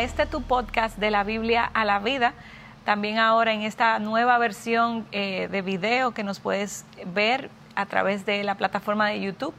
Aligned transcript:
a 0.00 0.02
este 0.02 0.24
tu 0.24 0.40
podcast 0.40 0.96
de 0.96 1.10
la 1.10 1.24
Biblia 1.24 1.70
a 1.74 1.84
la 1.84 1.98
vida. 1.98 2.32
También 2.86 3.18
ahora 3.18 3.52
en 3.52 3.60
esta 3.60 3.98
nueva 3.98 4.38
versión 4.38 5.06
eh, 5.12 5.46
de 5.50 5.60
video 5.60 6.12
que 6.12 6.24
nos 6.24 6.40
puedes 6.40 6.86
ver 7.04 7.50
a 7.74 7.84
través 7.84 8.24
de 8.24 8.42
la 8.42 8.54
plataforma 8.54 9.08
de 9.08 9.20
YouTube. 9.20 9.52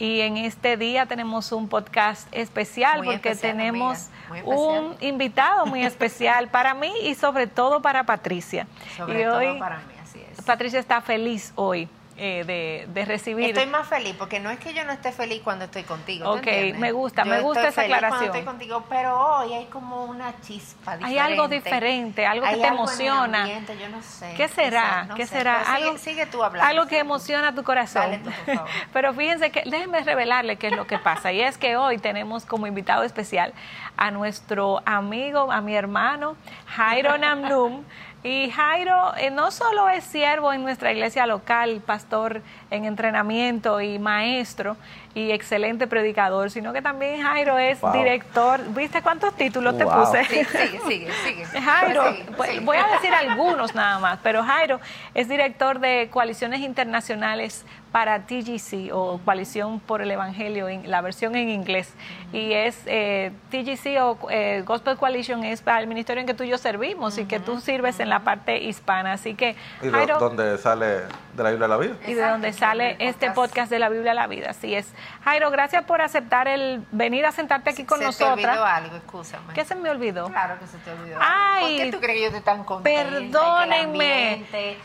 Y 0.00 0.22
en 0.22 0.38
este 0.38 0.76
día 0.76 1.06
tenemos 1.06 1.52
un 1.52 1.68
podcast 1.68 2.26
especial 2.32 3.02
porque 3.04 3.36
tenemos 3.36 4.08
un 4.44 4.96
invitado 5.00 5.66
muy 5.66 5.84
especial 5.84 6.48
para 6.48 6.74
mí 6.74 6.92
y 7.04 7.14
sobre 7.14 7.46
todo 7.46 7.80
para 7.80 8.02
Patricia. 8.02 8.66
Sobre 8.96 9.22
todo 9.24 9.56
para 9.60 9.76
mí, 9.76 9.94
así 10.02 10.20
es. 10.32 10.44
Patricia 10.44 10.80
está 10.80 11.00
feliz 11.00 11.52
hoy 11.54 11.88
eh, 12.22 12.86
de, 12.92 13.04
recibir. 13.06 13.48
Estoy 13.48 13.64
más 13.64 13.88
feliz 13.88 14.14
porque 14.18 14.40
no 14.40 14.50
es 14.50 14.58
que 14.58 14.74
yo 14.74 14.84
no 14.84 14.92
esté 14.92 15.10
feliz 15.10 15.40
cuando 15.42 15.64
estoy 15.64 15.84
contigo. 15.84 16.30
Ok, 16.30 16.46
me 16.76 16.92
gusta, 16.92 17.24
me 17.24 17.40
gusta 17.40 17.68
esa 17.68 17.80
aclaración. 17.80 18.10
Cuando 18.10 18.38
estoy 18.38 18.44
contigo, 18.44 18.84
pero 18.90 19.18
hoy 19.18 19.54
hay 19.54 19.64
como 19.66 20.04
una 20.04 20.38
chispa 20.42 20.98
diferente. 20.98 21.04
Hay 21.06 21.32
algo 21.32 21.48
diferente, 21.48 22.26
algo 22.26 22.46
que 22.46 22.56
te 22.58 22.66
emociona. 22.66 23.48
yo 23.48 23.88
no 23.88 24.02
sé. 24.02 24.34
¿Qué 24.36 24.48
será? 24.48 25.08
¿Qué 25.16 25.26
será? 25.26 25.62
algo, 25.62 25.96
sigue, 25.96 26.26
tú 26.26 26.44
hablando. 26.44 26.68
Algo 26.68 26.86
que 26.86 26.98
emociona 26.98 27.54
tu 27.54 27.64
corazón. 27.64 28.20
pero 28.92 29.14
fíjense 29.14 29.50
que 29.50 29.62
déjenme 29.64 30.04
revelarle 30.04 30.56
qué 30.56 30.66
es 30.66 30.76
lo 30.76 30.86
que 30.86 30.98
pasa. 30.98 31.32
Y 31.32 31.40
es 31.40 31.56
que 31.56 31.78
hoy 31.78 31.96
tenemos 31.96 32.44
como 32.44 32.66
invitado 32.66 33.02
especial 33.02 33.54
a 33.96 34.10
nuestro 34.10 34.82
amigo, 34.84 35.50
a 35.50 35.62
mi 35.62 35.74
hermano 35.74 36.36
Jairo 36.66 37.16
Namnum. 37.16 37.82
Y 38.22 38.50
Jairo 38.50 39.16
eh, 39.16 39.30
no 39.30 39.50
solo 39.50 39.88
es 39.88 40.04
siervo 40.04 40.52
en 40.52 40.62
nuestra 40.62 40.92
iglesia 40.92 41.26
local, 41.26 41.80
pastor 41.84 42.42
en 42.70 42.84
entrenamiento 42.84 43.80
y 43.80 43.98
maestro 43.98 44.76
y 45.14 45.32
excelente 45.32 45.86
predicador, 45.86 46.50
sino 46.50 46.72
que 46.72 46.82
también 46.82 47.22
Jairo 47.22 47.58
es 47.58 47.78
director. 47.92 48.60
¿Viste 48.74 49.02
cuántos 49.02 49.34
títulos 49.34 49.76
te 49.76 49.84
puse? 49.84 50.24
Sí, 50.24 50.44
sigue, 50.44 50.80
sigue, 50.86 51.12
sigue. 51.24 51.44
Jairo, 51.60 52.04
pues, 52.36 52.64
voy 52.64 52.76
a 52.76 52.86
decir 52.88 53.12
algunos 53.12 53.74
nada 53.74 53.98
más, 53.98 54.20
pero 54.22 54.42
Jairo 54.44 54.80
es 55.14 55.28
director 55.28 55.80
de 55.80 56.08
coaliciones 56.10 56.60
internacionales 56.60 57.64
para 57.92 58.20
TGC 58.20 58.92
o 58.92 59.20
Coalición 59.24 59.80
por 59.80 60.00
el 60.00 60.10
Evangelio, 60.10 60.68
en 60.68 60.88
la 60.90 61.00
versión 61.00 61.34
en 61.34 61.48
inglés. 61.48 61.92
Y 62.32 62.52
es 62.52 62.80
eh, 62.86 63.32
TGC 63.50 64.00
o 64.00 64.30
eh, 64.30 64.62
Gospel 64.64 64.96
Coalition 64.96 65.42
es 65.44 65.60
para 65.60 65.80
el 65.80 65.86
ministerio 65.86 66.20
en 66.20 66.26
que 66.26 66.34
tú 66.34 66.44
y 66.44 66.48
yo 66.48 66.58
servimos 66.58 67.18
y 67.18 67.24
que 67.24 67.40
tú 67.40 67.60
sirves 67.60 67.98
en 67.98 68.08
la 68.08 68.20
parte 68.20 68.62
hispana. 68.62 69.12
Así 69.12 69.34
que, 69.34 69.56
¿Y 69.82 69.88
de 69.88 70.06
dónde 70.06 70.56
sale 70.58 70.86
de 71.34 71.42
la 71.42 71.50
Biblia 71.50 71.66
a 71.66 71.68
la 71.68 71.76
vida? 71.78 71.94
Y 72.06 72.14
de 72.14 72.22
dónde 72.22 72.52
sale 72.52 72.96
este 73.00 73.32
podcast 73.32 73.70
de 73.70 73.78
la 73.80 73.88
Biblia 73.88 74.12
a 74.12 74.14
la 74.14 74.26
vida. 74.28 74.50
Así 74.50 74.74
es. 74.74 74.92
Jairo, 75.24 75.50
gracias 75.50 75.84
por 75.84 76.00
aceptar 76.02 76.48
el 76.48 76.84
venir 76.90 77.26
a 77.26 77.32
sentarte 77.32 77.70
aquí 77.70 77.84
con 77.84 77.98
se 77.98 78.04
nosotras. 78.04 78.36
Se 78.36 78.42
te 78.42 78.48
olvidó 78.48 78.64
algo, 78.64 78.96
escúchame. 78.96 79.54
¿Qué 79.54 79.64
se 79.64 79.74
me 79.74 79.90
olvidó? 79.90 80.28
Claro 80.28 80.58
que 80.58 80.66
se 80.66 80.78
te 80.78 80.90
olvidó. 80.90 81.18
Ay, 81.20 81.76
¿Por 81.78 81.84
qué 81.84 81.92
tú 81.92 82.00
crees 82.00 82.16
que 82.16 82.20
yo 82.22 82.26
estoy 82.28 82.42
tan 82.42 82.64
contenta? 82.64 83.10
Perdónenme. 83.10 84.44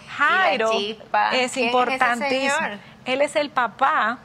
Jairo 0.10 0.72
es 1.32 1.58
importantísimo. 1.58 2.56
Él 3.06 3.22
es 3.22 3.36
el 3.36 3.50
papá 3.52 4.18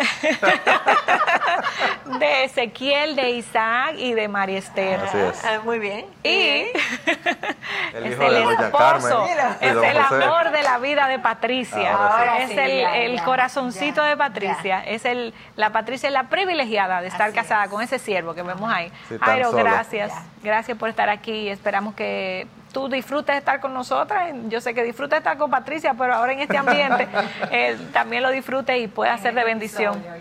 de 2.18 2.44
Ezequiel, 2.44 3.16
de 3.16 3.30
Isaac 3.30 3.94
y 3.96 4.14
de 4.14 4.28
María 4.28 4.58
Esther. 4.58 5.00
Así 5.00 5.18
es. 5.18 5.44
Ah, 5.44 5.60
muy 5.64 5.78
bien. 5.78 6.06
Y 6.22 6.28
el 6.28 8.06
es 8.06 8.12
el 8.12 8.18
de 8.18 8.40
Doña 8.40 8.66
esposo, 8.66 8.78
Carmen 8.78 9.12
es 9.60 9.76
el 9.76 9.98
amor 9.98 10.50
de 10.50 10.62
la 10.62 10.78
vida 10.78 11.08
de 11.08 11.18
Patricia. 11.18 11.92
Ahora 11.92 12.42
es 12.42 12.50
sí, 12.50 12.58
el, 12.58 12.80
ya, 12.80 12.96
el 12.98 13.16
ya, 13.16 13.24
corazoncito 13.24 14.02
ya, 14.02 14.08
de 14.08 14.16
Patricia. 14.16 14.84
Es 14.84 15.04
el 15.04 15.34
la 15.56 15.70
Patricia 15.70 16.08
es 16.08 16.12
la 16.12 16.24
privilegiada 16.24 17.00
de 17.00 17.08
estar 17.08 17.28
Así 17.28 17.36
casada 17.36 17.64
es. 17.64 17.70
con 17.70 17.82
ese 17.82 17.98
siervo 17.98 18.34
que 18.34 18.42
vemos 18.42 18.70
ahí. 18.72 18.90
Sí, 19.08 19.18
tan 19.18 19.28
Jairo, 19.28 19.50
solo. 19.50 19.64
gracias. 19.64 20.12
Ya. 20.12 20.22
Gracias 20.42 20.78
por 20.78 20.88
estar 20.88 21.08
aquí 21.08 21.32
y 21.32 21.48
esperamos 21.50 21.94
que 21.94 22.46
tú 22.72 22.88
disfrutes 22.88 23.34
de 23.34 23.38
estar 23.38 23.60
con 23.60 23.74
nosotras. 23.74 24.34
Yo 24.48 24.60
sé 24.60 24.74
que 24.74 24.82
disfrutas 24.82 25.16
de 25.16 25.18
estar 25.18 25.38
con 25.38 25.50
Patricia, 25.50 25.94
pero 25.96 26.14
ahora 26.14 26.32
en 26.32 26.40
este 26.40 26.56
ambiente 26.56 27.08
eh, 27.50 27.76
también 27.92 28.22
lo 28.22 28.30
disfrutes 28.30 28.80
y 28.80 28.88
pueda 28.88 29.16
ser 29.18 29.34
de 29.34 29.44
bendición. 29.44 30.02
No, 30.02 30.14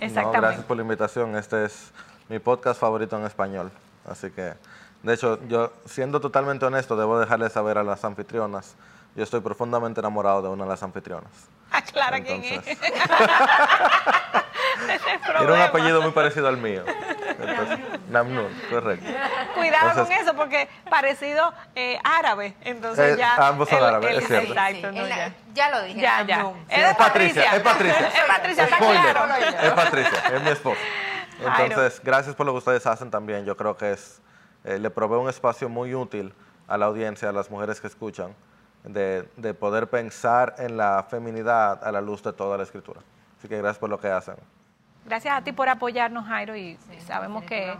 Exactamente. 0.00 0.40
gracias 0.40 0.64
por 0.64 0.76
la 0.76 0.82
invitación. 0.82 1.36
Este 1.36 1.64
es 1.64 1.92
mi 2.28 2.38
podcast 2.38 2.80
favorito 2.80 3.16
en 3.16 3.24
español. 3.24 3.70
Así 4.06 4.30
que, 4.30 4.54
de 5.02 5.14
hecho, 5.14 5.38
yo, 5.48 5.72
siendo 5.86 6.20
totalmente 6.20 6.66
honesto, 6.66 6.96
debo 6.96 7.18
dejarles 7.18 7.52
saber 7.52 7.78
a 7.78 7.82
las 7.82 8.04
anfitrionas. 8.04 8.74
Yo 9.16 9.22
estoy 9.22 9.40
profundamente 9.40 10.00
enamorado 10.00 10.42
de 10.42 10.48
una 10.48 10.64
de 10.64 10.70
las 10.70 10.82
anfitrionas. 10.82 11.30
Aclara 11.70 12.20
quién 12.22 12.42
es. 12.42 12.52
Entonces, 12.52 12.78
Ese 14.88 14.94
es 15.14 15.22
Tiene 15.38 15.52
un 15.52 15.60
apellido 15.60 16.02
muy 16.02 16.10
parecido 16.10 16.48
al 16.48 16.56
mío. 16.56 16.84
Entonces, 17.38 17.78
Namnun, 18.10 18.48
correcto. 18.70 19.06
Cuidado 19.54 20.04
con 20.04 20.12
eso 20.12 20.34
porque 20.34 20.68
parecido 20.90 21.52
eh, 21.74 21.98
árabe. 22.02 22.54
Entonces 22.62 23.14
Eh, 23.14 23.18
ya. 23.18 23.34
ambos 23.48 23.68
son 23.68 23.82
árabes, 23.82 24.18
es 24.18 24.26
cierto. 24.26 24.52
Exacto, 24.52 24.92
no, 24.92 24.98
en 25.02 25.08
la- 25.08 25.16
ya. 25.16 25.32
ya 25.54 25.70
lo 25.70 25.82
dije. 25.82 26.00
Ya, 26.00 26.22
ya. 26.22 26.36
Namnum. 26.38 26.56
Es 26.68 26.96
Patricia, 26.96 27.56
es 27.56 27.62
Patricia. 27.62 28.08
Es 28.08 28.20
Patricia, 28.26 28.64
está 28.64 28.76
Spoiler, 28.76 29.12
claro. 29.12 29.34
Es 29.62 29.72
Patricia, 29.72 30.18
es 30.34 30.42
mi 30.42 30.50
esposa. 30.50 30.80
Entonces, 31.40 32.00
gracias 32.02 32.34
por 32.34 32.46
lo 32.46 32.52
que 32.52 32.58
ustedes 32.58 32.86
hacen 32.86 33.10
también. 33.10 33.44
Yo 33.44 33.56
creo 33.56 33.76
que 33.76 33.92
es 33.92 34.20
eh, 34.64 34.78
le 34.78 34.90
provee 34.90 35.16
un 35.18 35.28
espacio 35.28 35.68
muy 35.68 35.94
útil 35.94 36.32
a 36.68 36.76
la 36.78 36.86
audiencia, 36.86 37.28
a 37.28 37.32
las 37.32 37.50
mujeres 37.50 37.80
que 37.80 37.86
escuchan, 37.86 38.34
de, 38.84 39.28
de 39.36 39.54
poder 39.54 39.88
pensar 39.88 40.54
en 40.58 40.76
la 40.76 41.04
feminidad 41.08 41.82
a 41.82 41.90
la 41.90 42.00
luz 42.00 42.22
de 42.22 42.32
toda 42.32 42.56
la 42.56 42.62
escritura. 42.62 43.00
Así 43.38 43.48
que 43.48 43.58
gracias 43.58 43.78
por 43.78 43.90
lo 43.90 43.98
que 43.98 44.08
hacen. 44.08 44.36
Gracias 45.06 45.36
a 45.36 45.42
ti 45.42 45.52
por 45.52 45.68
apoyarnos, 45.68 46.26
Jairo, 46.26 46.56
y 46.56 46.78
sabemos 47.06 47.44
que 47.44 47.74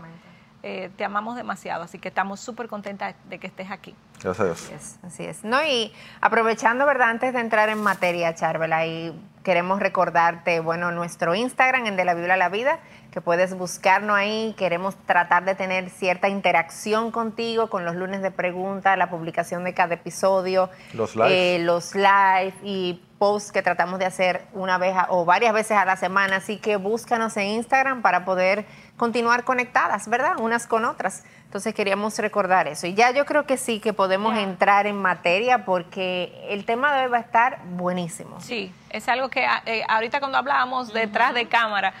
eh, 0.61 0.89
te 0.95 1.03
amamos 1.03 1.35
demasiado, 1.35 1.83
así 1.83 1.99
que 1.99 2.07
estamos 2.07 2.39
súper 2.39 2.67
contentas 2.67 3.15
de 3.29 3.39
que 3.39 3.47
estés 3.47 3.71
aquí. 3.71 3.95
Gracias 4.21 4.39
a 4.39 4.43
Dios. 4.45 4.63
Así 4.63 4.73
es, 4.73 4.99
así 5.03 5.23
es. 5.23 5.43
No, 5.43 5.63
y 5.63 5.93
aprovechando, 6.21 6.85
¿verdad? 6.85 7.09
Antes 7.09 7.33
de 7.33 7.39
entrar 7.39 7.69
en 7.69 7.81
materia, 7.81 8.33
Charvela, 8.35 8.85
y 8.85 9.19
queremos 9.43 9.79
recordarte, 9.79 10.59
bueno, 10.59 10.91
nuestro 10.91 11.35
Instagram, 11.35 11.85
en 11.87 11.95
De 11.95 12.05
la 12.05 12.13
Biblia 12.13 12.35
a 12.35 12.37
la 12.37 12.49
Vida, 12.49 12.79
que 13.15 13.21
puedes 13.21 13.57
buscarnos 13.57 14.17
ahí. 14.17 14.53
Queremos 14.57 14.93
tratar 15.05 15.45
de 15.45 15.55
tener 15.55 15.89
cierta 15.89 16.27
interacción 16.27 17.11
contigo 17.11 17.69
con 17.69 17.85
los 17.85 17.95
lunes 17.95 18.21
de 18.21 18.29
preguntas, 18.29 18.97
la 18.97 19.09
publicación 19.09 19.63
de 19.63 19.73
cada 19.73 19.93
episodio, 19.95 20.69
Los 20.93 21.15
eh, 21.25 21.59
los 21.61 21.95
live 21.95 22.53
y 22.61 23.01
posts 23.17 23.53
que 23.53 23.61
tratamos 23.61 23.99
de 23.99 24.05
hacer 24.05 24.41
una 24.51 24.77
vez 24.77 24.97
a- 24.97 25.07
o 25.11 25.23
varias 25.23 25.53
veces 25.53 25.77
a 25.77 25.85
la 25.85 25.95
semana. 25.95 26.35
Así 26.35 26.57
que 26.57 26.75
búscanos 26.75 27.37
en 27.37 27.47
Instagram 27.47 28.01
para 28.01 28.25
poder 28.25 28.65
continuar 28.97 29.45
conectadas, 29.45 30.09
¿verdad? 30.09 30.33
Unas 30.39 30.67
con 30.67 30.83
otras. 30.83 31.23
Entonces 31.45 31.73
queríamos 31.73 32.19
recordar 32.19 32.67
eso. 32.67 32.85
Y 32.85 32.95
ya 32.95 33.11
yo 33.11 33.25
creo 33.25 33.45
que 33.45 33.55
sí, 33.55 33.79
que 33.79 33.93
podemos 33.93 34.35
entrar 34.37 34.87
en 34.87 34.97
materia 34.97 35.63
porque 35.63 36.37
el 36.49 36.65
tema 36.65 36.93
de 36.93 37.05
hoy 37.05 37.11
va 37.11 37.17
a 37.19 37.21
estar 37.21 37.59
buenísimo. 37.77 38.41
Sí, 38.41 38.73
es 38.89 39.07
algo 39.07 39.29
que 39.29 39.47
eh, 39.65 39.85
ahorita 39.87 40.19
cuando 40.19 40.37
hablábamos 40.37 40.91
detrás 40.91 41.33
de 41.33 41.47
cámara, 41.47 41.93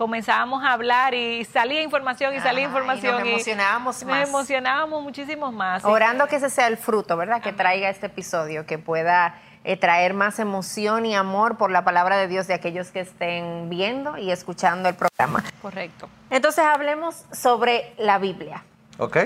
comenzábamos 0.00 0.64
a 0.64 0.72
hablar 0.72 1.12
y 1.12 1.44
salía 1.44 1.82
información 1.82 2.34
y 2.34 2.40
salía 2.40 2.52
Ajá, 2.52 2.60
y 2.60 2.64
información. 2.64 3.18
nos 3.18 3.26
emocionábamos 3.28 3.96
Nos 3.96 4.04
más. 4.10 4.28
emocionábamos 4.30 5.02
muchísimos 5.02 5.52
más. 5.52 5.84
Orando 5.84 6.26
que 6.26 6.36
ese 6.36 6.48
sea 6.48 6.68
el 6.68 6.78
fruto, 6.78 7.18
¿verdad? 7.18 7.42
Que 7.42 7.52
traiga 7.52 7.90
este 7.90 8.06
episodio, 8.06 8.64
que 8.64 8.78
pueda 8.78 9.34
eh, 9.62 9.76
traer 9.76 10.14
más 10.14 10.38
emoción 10.38 11.04
y 11.04 11.14
amor 11.14 11.58
por 11.58 11.70
la 11.70 11.84
palabra 11.84 12.16
de 12.16 12.28
Dios 12.28 12.46
de 12.46 12.54
aquellos 12.54 12.90
que 12.92 13.00
estén 13.00 13.68
viendo 13.68 14.16
y 14.16 14.30
escuchando 14.30 14.88
el 14.88 14.94
programa. 14.94 15.44
Correcto. 15.60 16.08
Entonces 16.30 16.64
hablemos 16.64 17.26
sobre 17.30 17.92
la 17.98 18.16
Biblia. 18.16 18.64
¿Ok? 18.96 19.18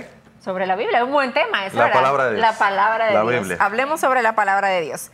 Sobre 0.44 0.66
la 0.66 0.74
Biblia, 0.74 0.98
es 0.98 1.04
un 1.04 1.12
buen 1.12 1.32
tema. 1.32 1.66
Eso 1.66 1.76
La 1.78 1.92
palabra 1.92 2.24
de 2.24 2.30
Dios. 2.32 2.40
La 2.40 2.58
palabra 2.58 3.06
de 3.06 3.14
La 3.14 3.22
Dios. 3.22 3.42
Biblia. 3.42 3.58
Hablemos 3.60 4.00
sobre 4.00 4.22
la 4.22 4.34
palabra 4.34 4.66
de 4.70 4.80
Dios. 4.80 5.12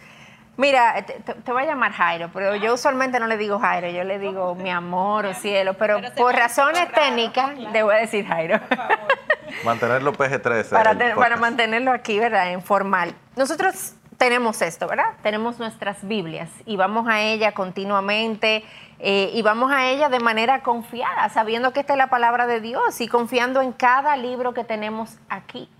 Mira, 0.60 1.02
te, 1.06 1.14
te- 1.20 1.34
te 1.34 1.52
voy 1.52 1.62
a 1.62 1.66
llamar 1.66 1.92
Jairo, 1.92 2.28
pero 2.34 2.54
yo 2.54 2.74
usualmente 2.74 3.18
no 3.18 3.26
le 3.26 3.38
digo 3.38 3.58
Jairo, 3.58 3.88
yo 3.88 4.04
le 4.04 4.18
digo 4.18 4.54
mi 4.54 4.68
amor 4.70 5.24
o 5.24 5.32
cielo, 5.32 5.72
pero, 5.74 6.00
por 6.16 6.34
razones 6.34 6.82
raro, 6.90 6.92
técnicas 6.94 7.52
claro. 7.52 7.70
le 7.72 7.82
voy 7.82 7.94
a 7.94 7.98
decir 7.98 8.26
Jairo. 8.26 8.60
Mantenerlo 9.64 10.12
PG-13. 10.12 10.68
para, 10.70 10.90
el 10.92 10.98
te- 10.98 11.14
para 11.14 11.36
mantenerlo 11.36 11.92
aquí, 11.92 12.18
¿verdad? 12.18 12.50
En 12.52 12.62
formal. 12.62 13.14
Nosotros 13.36 13.94
tenemos 14.18 14.60
esto, 14.60 14.86
¿verdad? 14.86 15.12
Tenemos 15.22 15.58
nuestras 15.58 16.06
Biblias 16.06 16.50
y 16.66 16.76
vamos 16.76 17.08
a 17.08 17.20
ella 17.22 17.52
continuamente 17.52 18.62
eh, 18.98 19.30
y 19.32 19.40
vamos 19.40 19.72
a 19.72 19.88
ella 19.88 20.10
de 20.10 20.20
manera 20.20 20.60
confiada, 20.60 21.26
sabiendo 21.30 21.72
que 21.72 21.80
esta 21.80 21.94
es 21.94 21.98
la 21.98 22.08
palabra 22.08 22.46
de 22.46 22.60
Dios 22.60 23.00
y 23.00 23.08
confiando 23.08 23.62
en 23.62 23.72
cada 23.72 24.14
libro 24.18 24.52
que 24.52 24.62
tenemos 24.62 25.16
aquí. 25.30 25.70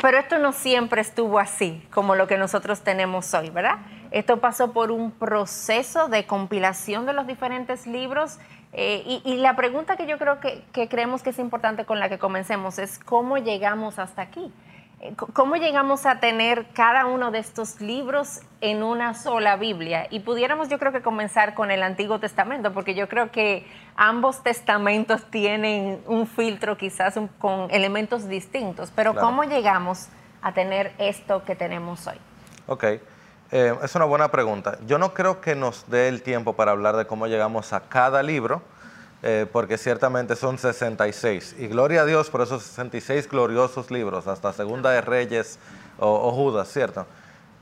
Pero 0.00 0.18
esto 0.18 0.38
no 0.38 0.52
siempre 0.52 1.00
estuvo 1.00 1.38
así, 1.38 1.86
como 1.92 2.14
lo 2.14 2.26
que 2.26 2.36
nosotros 2.36 2.80
tenemos 2.80 3.32
hoy, 3.34 3.50
¿verdad? 3.50 3.78
Esto 4.10 4.40
pasó 4.40 4.72
por 4.72 4.90
un 4.90 5.10
proceso 5.12 6.08
de 6.08 6.26
compilación 6.26 7.06
de 7.06 7.12
los 7.12 7.26
diferentes 7.26 7.86
libros. 7.86 8.38
eh, 8.72 9.20
y, 9.24 9.36
la 9.36 9.54
pregunta 9.54 9.96
que 9.96 10.06
yo 10.06 10.18
creo 10.18 10.40
que 10.40 10.88
creemos 10.88 11.22
que 11.22 11.30
es 11.30 11.38
importante 11.38 11.84
con 11.84 12.00
la 12.00 12.08
que 12.08 12.18
comencemos 12.18 12.78
es 12.78 12.98
cómo 12.98 13.36
llegamos 13.38 13.98
hasta 13.98 14.22
aquí. 14.22 14.52
¿Cómo 15.32 15.56
llegamos 15.56 16.06
a 16.06 16.20
tener 16.20 16.68
cada 16.74 17.06
uno 17.06 17.32
de 17.32 17.40
estos 17.40 17.80
libros 17.80 18.40
en 18.60 18.84
una 18.84 19.14
sola 19.14 19.56
Biblia? 19.56 20.06
Y 20.10 20.20
pudiéramos 20.20 20.68
yo 20.68 20.78
creo 20.78 20.92
que 20.92 21.02
comenzar 21.02 21.54
con 21.54 21.72
el 21.72 21.82
Antiguo 21.82 22.20
Testamento, 22.20 22.72
porque 22.72 22.94
yo 22.94 23.08
creo 23.08 23.32
que 23.32 23.66
ambos 23.96 24.44
testamentos 24.44 25.24
tienen 25.28 26.00
un 26.06 26.28
filtro 26.28 26.76
quizás 26.76 27.18
con 27.40 27.68
elementos 27.72 28.28
distintos, 28.28 28.92
pero 28.94 29.16
¿cómo 29.16 29.42
llegamos 29.42 30.06
a 30.40 30.54
tener 30.54 30.92
esto 30.98 31.44
que 31.44 31.56
tenemos 31.56 32.06
hoy? 32.06 32.18
Ok, 32.68 32.84
eh, 33.50 33.74
es 33.82 33.94
una 33.96 34.04
buena 34.04 34.30
pregunta. 34.30 34.78
Yo 34.86 34.98
no 34.98 35.14
creo 35.14 35.40
que 35.40 35.56
nos 35.56 35.90
dé 35.90 36.06
el 36.06 36.22
tiempo 36.22 36.52
para 36.52 36.70
hablar 36.70 36.94
de 36.94 37.06
cómo 37.06 37.26
llegamos 37.26 37.72
a 37.72 37.88
cada 37.88 38.22
libro, 38.22 38.62
eh, 39.24 39.46
porque 39.50 39.78
ciertamente 39.78 40.34
son 40.34 40.58
66. 40.58 41.54
Y 41.58 41.68
gloria 41.68 42.02
a 42.02 42.04
Dios 42.04 42.28
por 42.28 42.42
esos 42.42 42.64
66 42.64 43.28
gloriosos 43.28 43.90
libros, 43.92 44.26
hasta 44.26 44.52
Segunda 44.52 44.90
de 44.90 45.00
Reyes 45.00 45.60
o, 45.98 46.32
Judas, 46.32 46.68
¿cierto? 46.68 47.06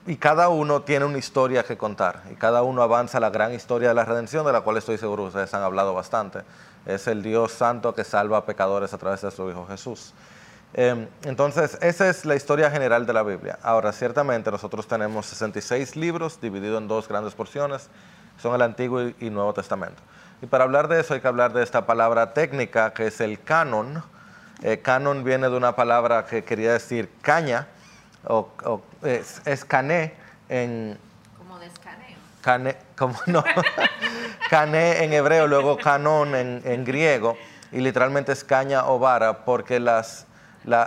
Y 0.07 0.17
cada 0.17 0.49
uno 0.49 0.81
tiene 0.81 1.05
una 1.05 1.19
historia 1.19 1.63
que 1.63 1.77
contar, 1.77 2.23
y 2.33 2.35
cada 2.37 2.63
uno 2.63 2.83
avanza 2.83 3.21
la 3.21 3.29
gran 3.29 3.53
historia 3.53 3.89
de 3.89 3.95
la 3.95 4.07
redención, 4.07 4.47
de 4.47 4.53
la 4.53 4.63
cual 4.63 4.79
estoy 4.79 4.97
seguro 4.97 5.25
ustedes 5.25 5.53
han 5.53 5.63
hablado 5.63 5.93
bastante. 5.93 6.41
Es 6.87 7.07
el 7.07 7.23
Dios 7.23 7.53
santo 7.53 7.95
que 7.95 8.05
salva 8.05 8.39
a 8.39 8.47
pecadores 8.47 8.95
a 8.95 8.99
través 8.99 9.21
de 9.21 9.31
su 9.31 9.51
Hijo 9.51 9.67
Jesús. 9.67 10.15
Em, 10.73 11.09
entonces, 11.25 11.77
esa 11.83 12.09
es 12.09 12.25
la 12.25 12.37
historia 12.37 12.71
general 12.71 13.05
de 13.05 13.13
la 13.13 13.23
Biblia. 13.23 13.59
Ahora, 13.63 13.93
ciertamente 13.93 14.51
nosotros 14.51 14.87
tenemos 14.87 15.27
66 15.27 15.95
libros 15.97 16.41
divididos 16.41 16.81
en 16.81 16.89
dos 16.89 17.07
grandes 17.07 17.35
porciones, 17.35 17.91
son 18.41 18.55
el 18.55 18.63
Antiguo 18.63 19.03
y 19.21 19.29
Nuevo 19.29 19.53
Testamento. 19.53 20.01
Y 20.43 20.47
para 20.47 20.65
hablar 20.65 20.89
de 20.89 21.01
eso 21.01 21.15
hay 21.15 21.21
que 21.21 21.29
hablar 21.29 21.53
de 21.53 21.63
esta 21.63 21.85
palabra 21.85 22.33
técnica 22.33 22.95
que 22.95 23.07
es 23.09 23.21
el 23.21 23.43
canon. 23.43 24.03
Eh, 24.63 24.79
canon 24.81 25.23
viene 25.23 25.51
de 25.51 25.57
una 25.57 25.77
palabra 25.77 26.25
que 26.25 26.45
quería 26.45 26.73
decir 26.73 27.11
caña 27.21 27.67
o, 28.25 28.49
es, 29.03 29.65
cané 29.65 30.15
en... 30.49 30.99
Como 31.37 31.59
de 31.59 31.67
escaneo. 31.67 32.19
Cané, 32.41 32.77
como 32.97 33.17
no. 33.27 33.45
cané 34.51 35.05
en 35.05 35.13
hebreo, 35.13 35.47
luego 35.47 35.77
canon 35.77 36.35
en, 36.35 36.85
griego 36.85 37.37
y 37.71 37.81
literalmente 37.81 38.33
es 38.33 38.43
caña 38.43 38.87
o 38.87 38.99
vara 38.99 39.45
porque 39.45 39.79
las, 39.79 40.27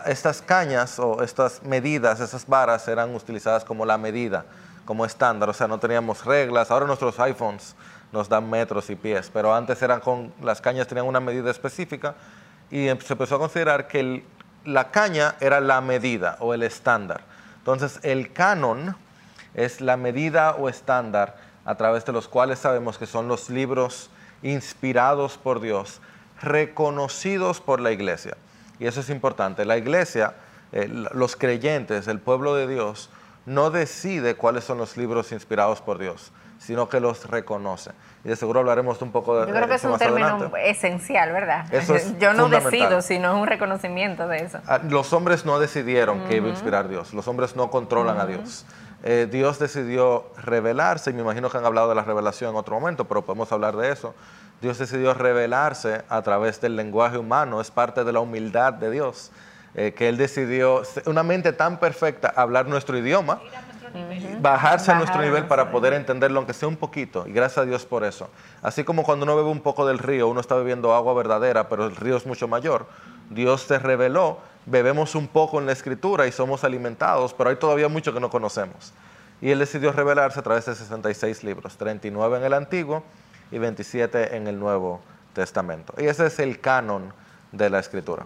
estas 0.08 0.42
cañas 0.42 0.98
o 0.98 1.24
estas 1.24 1.62
medidas, 1.64 2.20
esas 2.20 2.48
varas 2.48 2.88
eran 2.88 3.14
utilizadas 3.16 3.64
como 3.64 3.86
la 3.86 4.00
medida, 4.00 4.46
como 4.86 5.06
estándar, 5.06 5.50
o 5.50 5.54
sea, 5.54 5.68
no 5.68 5.80
teníamos 5.80 6.26
reglas. 6.26 6.72
Ahora 6.72 6.88
nuestros 6.88 7.20
iPhones 7.20 7.76
nos 8.14 8.30
dan 8.30 8.48
metros 8.48 8.90
y 8.92 8.96
pies, 8.96 9.30
pero 9.34 9.54
antes 9.54 9.82
eran 9.82 10.00
con, 10.00 10.32
las 10.42 10.62
cañas 10.62 10.88
tenían 10.88 11.08
una 11.08 11.20
medida 11.20 11.50
específica 11.50 12.14
y 12.70 12.88
em, 12.88 13.00
se 13.00 13.14
empezó 13.14 13.36
a 13.36 13.40
considerar 13.40 13.88
que 13.88 14.24
la 14.64 14.92
caña 14.92 15.36
era 15.42 15.60
la 15.60 15.82
medida 15.82 16.38
o 16.40 16.54
el 16.54 16.62
estándar. 16.62 17.22
Entonces 17.58 18.00
el 18.04 18.32
canon 18.32 18.96
es 19.56 19.82
la 19.82 19.98
medida 19.98 20.52
o 20.52 20.70
estándar 20.70 21.38
a 21.66 21.76
través 21.76 22.06
de 22.06 22.14
los 22.14 22.28
cuales 22.28 22.60
sabemos 22.60 23.00
que 23.00 23.08
son 23.08 23.28
los 23.28 23.50
libros 23.50 24.12
inspirados 24.44 25.40
por 25.40 25.60
Dios, 25.60 26.00
reconocidos 26.40 27.62
por 27.62 27.80
la 27.80 27.92
iglesia. 27.92 28.38
Y 28.80 28.86
eso 28.86 29.00
es 29.00 29.10
importante. 29.10 29.66
La 29.66 29.78
iglesia, 29.78 30.36
eh, 30.72 30.88
los 30.88 31.36
creyentes, 31.36 32.08
el 32.08 32.20
pueblo 32.20 32.54
de 32.54 32.68
Dios, 32.68 33.10
no 33.48 33.72
decide 33.72 34.36
cuáles 34.36 34.66
son 34.66 34.78
los 34.78 34.98
libros 34.98 35.32
inspirados 35.32 35.82
por 35.82 35.98
Dios 35.98 36.32
sino 36.66 36.88
que 36.88 37.00
los 37.00 37.30
reconoce. 37.30 37.92
Y 38.24 38.30
de 38.30 38.36
seguro 38.38 38.62
hablaremos 38.62 39.02
un 39.02 39.12
poco 39.12 39.40
de 39.40 39.48
Yo 39.48 39.54
creo 39.54 39.68
que 39.68 39.76
es 39.76 39.84
un 39.84 39.98
término 39.98 40.52
esencial, 40.58 41.34
¿verdad? 41.34 41.66
Yo 42.20 42.34
no 42.34 42.48
decido, 42.48 43.02
sino 43.02 43.34
es 43.34 43.42
un 43.42 43.48
reconocimiento 43.48 44.28
de 44.28 44.38
eso. 44.38 44.60
Ah, 44.68 44.80
los 44.88 45.12
hombres 45.12 45.46
no 45.46 45.60
decidieron 45.60 46.22
que 46.28 46.38
iba 46.38 46.48
a 46.48 46.52
inspirar 46.52 46.88
Dios, 46.88 47.14
los 47.14 47.28
hombres 47.28 47.56
no 47.58 47.70
controlan 47.70 48.20
a 48.20 48.26
Dios. 48.26 48.66
Eh, 49.04 49.28
Dios 49.30 49.60
decidió 49.60 50.32
revelarse, 50.42 51.10
y 51.10 51.14
me 51.14 51.22
imagino 51.22 51.50
que 51.50 51.58
han 51.58 51.66
hablado 51.66 51.90
de 51.90 51.96
la 51.96 52.04
revelación 52.04 52.52
en 52.52 52.56
otro 52.56 52.80
momento, 52.80 53.06
pero 53.06 53.24
podemos 53.24 53.52
hablar 53.52 53.76
de 53.76 53.92
eso. 53.92 54.16
Dios 54.62 54.78
decidió 54.78 55.14
revelarse 55.14 56.04
a 56.08 56.22
través 56.22 56.62
del 56.62 56.78
lenguaje 56.78 57.18
humano, 57.18 57.60
es 57.60 57.70
parte 57.70 58.06
de 58.06 58.14
la 58.14 58.22
humildad 58.22 58.72
de 58.72 58.90
Dios, 58.90 59.32
eh, 59.76 59.94
que 59.94 60.08
Él 60.08 60.16
decidió, 60.16 60.84
una 61.06 61.24
mente 61.24 61.52
tan 61.52 61.80
perfecta, 61.80 62.32
hablar 62.34 62.68
nuestro 62.68 62.98
idioma 62.98 63.42
bajarse 64.40 64.92
a 64.92 64.96
nuestro 64.96 65.22
nivel 65.22 65.46
para 65.46 65.72
poder 65.72 65.94
entenderlo, 65.94 66.40
aunque 66.40 66.54
sea 66.54 66.68
un 66.68 66.78
poquito, 66.78 67.28
y 67.28 67.32
gracias 67.32 67.60
a 67.60 67.66
Dios 67.66 67.86
por 67.86 68.04
eso. 68.04 68.30
Así 68.62 68.84
como 68.84 69.04
cuando 69.04 69.24
uno 69.24 69.36
bebe 69.36 69.50
un 69.50 69.62
poco 69.62 69.86
del 69.86 70.00
río, 70.00 70.28
uno 70.28 70.40
está 70.40 70.56
bebiendo 70.56 70.94
agua 70.94 71.14
verdadera, 71.14 71.70
pero 71.70 71.86
el 71.86 71.96
río 71.96 72.18
es 72.18 72.26
mucho 72.26 72.48
mayor. 72.48 72.88
Dios 73.30 73.62
se 73.62 73.80
reveló, 73.80 74.40
bebemos 74.66 75.16
un 75.16 75.28
poco 75.28 75.60
en 75.60 75.66
la 75.66 75.72
escritura 75.72 76.28
y 76.28 76.32
somos 76.32 76.64
alimentados, 76.64 77.34
pero 77.34 77.50
hay 77.50 77.56
todavía 77.56 77.88
mucho 77.88 78.14
que 78.14 78.20
no 78.20 78.30
conocemos. 78.30 78.94
Y 79.42 79.52
Él 79.52 79.60
decidió 79.60 79.92
revelarse 79.92 80.40
a 80.40 80.44
través 80.44 80.66
de 80.66 80.76
66 80.76 81.44
libros, 81.44 81.78
39 81.78 82.38
en 82.38 82.44
el 82.44 82.54
Antiguo 82.54 83.04
y 83.52 83.58
27 83.58 84.38
en 84.38 84.48
el 84.48 84.60
Nuevo 84.60 85.02
Testamento. 85.34 85.94
Y 85.98 86.06
ese 86.06 86.28
es 86.28 86.40
el 86.40 86.60
canon 86.60 87.14
de 87.52 87.70
la 87.70 87.80
escritura. 87.80 88.26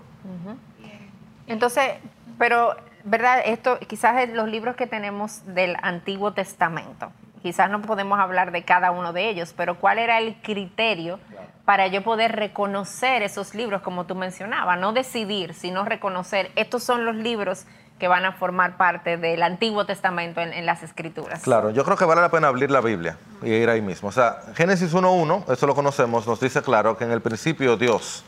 Entonces, 1.47 1.95
pero 2.37 2.75
¿verdad? 3.07 3.39
Esto 3.45 3.79
quizás 3.87 4.21
es 4.21 4.33
los 4.33 4.49
libros 4.49 4.75
que 4.75 4.85
tenemos 4.85 5.41
del 5.45 5.77
Antiguo 5.81 6.33
Testamento. 6.33 7.11
Quizás 7.41 7.69
no 7.69 7.81
podemos 7.81 8.19
hablar 8.19 8.51
de 8.51 8.65
cada 8.65 8.91
uno 8.91 9.13
de 9.13 9.29
ellos, 9.29 9.53
pero 9.55 9.79
¿cuál 9.79 9.99
era 9.99 10.19
el 10.19 10.35
criterio 10.41 11.19
para 11.63 11.87
yo 11.87 12.03
poder 12.03 12.35
reconocer 12.35 13.21
esos 13.21 13.55
libros, 13.55 13.81
como 13.81 14.05
tú 14.05 14.15
mencionabas? 14.15 14.77
No 14.79 14.91
decidir, 14.91 15.53
sino 15.53 15.85
reconocer, 15.85 16.51
estos 16.55 16.83
son 16.83 17.05
los 17.05 17.15
libros 17.15 17.65
que 17.97 18.09
van 18.09 18.25
a 18.25 18.33
formar 18.33 18.75
parte 18.75 19.17
del 19.17 19.41
Antiguo 19.41 19.85
Testamento 19.85 20.41
en, 20.41 20.65
las 20.65 20.83
Escrituras. 20.83 21.41
Claro, 21.43 21.71
yo 21.71 21.83
creo 21.83 21.95
que 21.95 22.05
vale 22.05 22.21
la 22.21 22.29
pena 22.29 22.47
abrir 22.47 22.69
la 22.69 22.81
Biblia 22.81 23.17
y 23.41 23.49
ir 23.49 23.69
ahí 23.69 23.81
mismo. 23.81 24.09
O 24.09 24.11
sea, 24.11 24.39
Génesis 24.53 24.93
1.1, 24.93 25.51
eso 25.51 25.65
lo 25.65 25.73
conocemos, 25.73 26.27
nos 26.27 26.39
dice 26.39 26.61
claro 26.61 26.97
que 26.97 27.05
en 27.05 27.11
el 27.11 27.21
principio 27.21 27.77
Dios. 27.77 28.23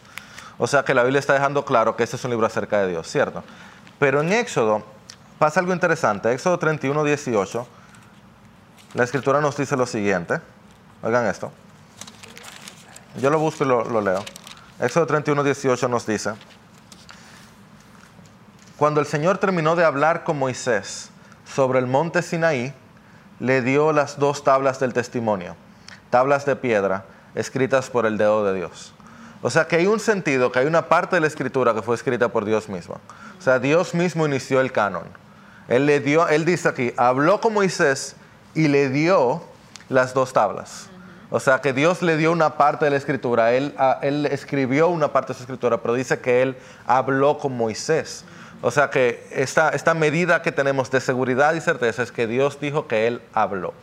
O 0.57 0.67
sea 0.67 0.83
que 0.83 0.93
la 0.93 1.03
Biblia 1.03 1.19
está 1.19 1.33
dejando 1.33 1.65
claro 1.65 1.95
que 1.95 2.03
este 2.03 2.15
es 2.15 2.23
un 2.23 2.31
libro 2.31 2.45
acerca 2.45 2.79
de 2.81 2.89
Dios, 2.89 3.07
¿cierto? 3.07 3.43
Pero 3.99 4.21
en 4.21 4.31
Éxodo 4.31 4.83
pasa 5.37 5.59
algo 5.59 5.73
interesante. 5.73 6.31
Éxodo 6.31 6.57
31, 6.57 7.03
18, 7.03 7.67
la 8.93 9.03
escritura 9.03 9.41
nos 9.41 9.57
dice 9.57 9.75
lo 9.75 9.85
siguiente. 9.85 10.39
Oigan 11.03 11.25
esto. 11.27 11.51
Yo 13.17 13.29
lo 13.29 13.39
busco 13.39 13.63
y 13.63 13.67
lo, 13.67 14.01
leo. 14.01 14.23
Éxodo 14.79 15.05
31, 15.05 15.43
18 15.43 15.87
nos 15.89 16.05
dice, 16.05 16.33
cuando 18.77 19.01
el 19.01 19.07
Señor 19.07 19.37
terminó 19.39 19.75
de 19.75 19.83
hablar 19.83 20.23
con 20.23 20.39
Moisés 20.39 21.09
sobre 21.45 21.79
el 21.79 21.87
monte 21.87 22.21
Sinaí, 22.21 22.73
le 23.39 23.61
dio 23.61 23.91
las 23.91 24.19
dos 24.19 24.43
tablas 24.43 24.79
del 24.79 24.93
testimonio, 24.93 25.55
tablas 26.09 26.45
de 26.45 26.55
piedra 26.55 27.03
escritas 27.35 27.89
por 27.89 28.05
el 28.05 28.17
dedo 28.17 28.45
de 28.45 28.53
Dios. 28.53 28.93
O 29.41 29.49
sea 29.49 29.67
que 29.67 29.77
hay 29.77 29.87
un 29.87 29.99
sentido, 29.99 30.51
que 30.51 30.59
hay 30.59 30.65
una 30.65 30.87
parte 30.89 31.15
de 31.15 31.21
la 31.21 31.27
escritura 31.27 31.73
que 31.73 31.81
fue 31.81 31.95
escrita 31.95 32.27
por 32.29 32.45
Dios 32.45 32.67
mismo. 32.67 32.99
O 33.37 33.41
sea, 33.41 33.59
Dios 33.59 33.93
mismo 33.93 34.25
inició 34.25 34.59
el 34.59 34.71
canon. 34.71 35.05
Él 35.67 35.85
le 35.85 35.99
dio, 35.99 36.27
él 36.27 36.45
dice 36.45 36.67
aquí, 36.67 36.93
habló 36.97 37.39
con 37.39 37.53
Moisés 37.53 38.15
y 38.53 38.67
le 38.67 38.89
dio 38.89 39.43
las 39.87 40.13
dos 40.13 40.33
tablas. 40.33 40.89
O 41.29 41.39
sea 41.39 41.61
que 41.61 41.73
Dios 41.73 42.01
le 42.01 42.17
dio 42.17 42.31
una 42.31 42.57
parte 42.57 42.85
de 42.85 42.91
la 42.91 42.97
escritura, 42.97 43.53
él, 43.53 43.75
él 44.01 44.25
escribió 44.25 44.87
una 44.89 45.13
parte 45.13 45.33
de 45.33 45.37
su 45.37 45.43
escritura, 45.43 45.77
pero 45.81 45.93
dice 45.93 46.19
que 46.19 46.41
él 46.41 46.57
habló 46.87 47.37
con 47.37 47.55
Moisés. 47.55 48.25
O 48.61 48.71
sea 48.71 48.89
que 48.89 49.25
esta 49.31 49.93
medida 49.93 50.41
que 50.41 50.51
tenemos 50.51 50.91
de 50.91 50.99
seguridad 50.99 51.53
y 51.53 51.61
certeza 51.61 52.03
es 52.03 52.11
que 52.11 52.27
Dios 52.27 52.59
dijo 52.59 52.87
que 52.87 53.07
él 53.07 53.21
habló. 53.33 53.73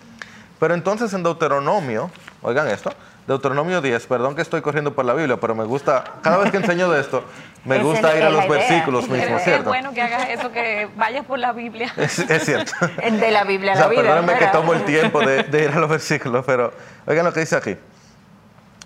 Pero 0.59 0.75
entonces 0.75 1.13
en 1.13 1.23
Deuteronomio, 1.23 2.11
oigan 2.47 2.69
esto, 2.69 2.93
Deuteronomio 3.27 3.81
10, 3.81 4.07
perdón 4.07 4.37
que 4.37 4.43
estoy 4.43 4.61
corriendo 4.61 4.95
por 4.95 5.05
la 5.05 5.15
Biblia, 5.15 5.37
pero 5.37 5.57
me 5.57 5.65
gusta, 5.65 6.05
cada 6.23 6.39
vez 6.39 6.53
que 6.53 6.59
enseño 6.59 6.89
de 6.89 7.01
esto, 7.01 7.25
me 7.65 7.81
gusta 7.81 8.17
ir 8.17 8.23
a 8.23 8.31
los 8.31 8.49
versículos 8.49 9.09
mismos, 9.09 9.43
¿cierto? 9.43 9.63
Es 9.63 9.67
bueno 9.67 9.93
que 9.93 10.01
hagas 10.01 10.29
eso, 10.29 10.53
que 10.53 10.89
vayas 10.97 11.27
por 11.27 11.41
la 11.41 11.53
Biblia. 11.53 11.93
Es, 11.97 12.25
cierto. 12.45 12.73
De 13.03 13.31
la 13.33 13.43
Biblia 13.43 13.73
a 13.73 13.77
la 13.77 13.89
vida. 13.89 14.03
Perdónenme 14.03 14.39
que 14.39 14.47
tomo 14.47 14.75
el 14.75 14.85
tiempo 14.85 15.21
de, 15.23 15.45
ir 15.61 15.71
a 15.71 15.81
los 15.81 15.91
versículos, 15.91 16.45
pero 16.47 16.73
oigan 17.05 17.25
lo 17.25 17.33
que 17.33 17.41
dice 17.41 17.57
aquí. 17.57 17.77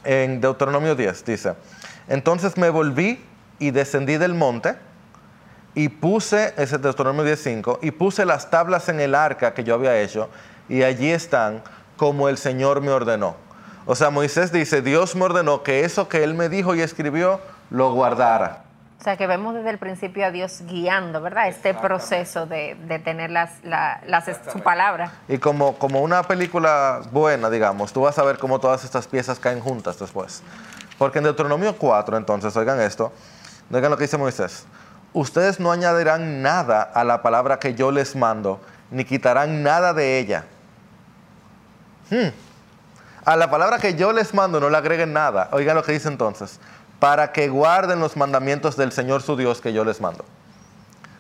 En 0.05 0.41
Deuteronomio 0.41 0.95
10 0.95 1.25
dice, 1.27 1.53
entonces 2.09 2.57
me 2.57 2.71
volví 2.71 3.23
y 3.59 3.73
descendí 3.73 4.17
del 4.17 4.33
monte 4.33 4.77
y 5.75 5.91
puse, 5.91 6.55
ese 6.57 6.77
es 6.77 6.83
Deuteronomio 6.83 7.31
10.5, 7.31 7.81
y 7.83 7.91
puse 7.91 8.25
las 8.25 8.49
tablas 8.49 8.89
en 8.89 9.01
el 9.01 9.15
arca 9.15 9.53
que 9.53 9.65
yo 9.65 9.75
había 9.75 10.01
hecho 10.01 10.31
y 10.67 10.83
allí 10.83 11.11
están 11.11 11.63
como 11.99 12.31
el 12.31 12.39
Señor 12.39 12.81
me 12.81 12.91
ordenó. 12.91 13.50
O 13.91 13.97
sea, 13.97 14.11
Moisés 14.11 14.53
dice, 14.53 14.83
Dios 14.83 15.17
me 15.17 15.25
ordenó 15.25 15.65
que 15.65 15.85
eso 15.85 16.09
que 16.09 16.23
él 16.23 16.35
me 16.35 16.49
dijo 16.49 16.77
y 16.77 16.81
escribió, 16.81 17.41
lo 17.71 17.93
guardara. 17.93 18.63
O 19.01 19.03
sea, 19.03 19.17
que 19.17 19.27
vemos 19.27 19.53
desde 19.53 19.71
el 19.71 19.79
principio 19.79 20.25
a 20.25 20.31
Dios 20.31 20.63
guiando, 20.69 21.21
¿verdad? 21.21 21.49
Este 21.49 21.75
proceso 21.75 22.47
de, 22.47 22.77
tener 23.03 23.33
las, 23.33 23.51
su 24.53 24.61
palabra. 24.61 25.15
Y 25.27 25.39
como, 25.39 25.77
como 25.77 26.03
una 26.03 26.23
película 26.23 27.01
buena, 27.11 27.51
digamos, 27.51 27.93
tú 27.93 28.03
vas 28.03 28.17
a 28.21 28.23
ver 28.23 28.39
cómo 28.39 28.61
todas 28.61 28.85
estas 28.85 29.09
piezas 29.09 29.41
caen 29.41 29.59
juntas 29.59 29.99
después. 29.99 30.45
Porque 30.97 31.19
en 31.19 31.25
Deuteronomio 31.25 31.75
4, 31.77 32.17
entonces, 32.17 32.57
oigan 32.57 32.81
esto, 32.81 33.13
oigan 33.73 33.91
lo 33.91 33.97
que 33.97 34.05
dice 34.05 34.17
Moisés. 34.17 34.67
ustedes 35.15 35.59
no 35.59 35.73
añadirán 35.73 36.43
nada 36.43 36.83
a 36.83 37.03
la 37.03 37.23
palabra 37.23 37.59
que 37.59 37.75
yo 37.75 37.91
les 37.91 38.15
mando, 38.15 38.61
ni 38.93 39.05
quitarán 39.05 39.65
nada 39.65 39.93
de 39.93 40.21
ella. 40.21 40.45
Hmm. 42.09 42.50
A 43.25 43.37
la 43.37 43.51
palabra 43.51 43.79
que 43.79 43.95
yo 43.95 44.13
les 44.13 44.33
mando 44.35 44.61
no 44.61 44.71
le 44.71 44.77
agreguen 44.77 45.13
nada. 45.13 45.49
Oigan 45.53 45.77
lo 45.77 45.83
que 45.83 45.93
dice 45.93 46.09
entonces. 46.09 46.59
Para 46.99 47.33
que 47.33 47.49
guarden 47.49 48.01
los 48.01 48.17
mandamientos 48.17 48.77
del 48.77 48.93
Señor 48.93 49.23
su 49.23 49.37
Dios 49.37 49.61
que 49.61 49.73
yo 49.73 49.85
les 49.85 50.01
mando. 50.01 50.25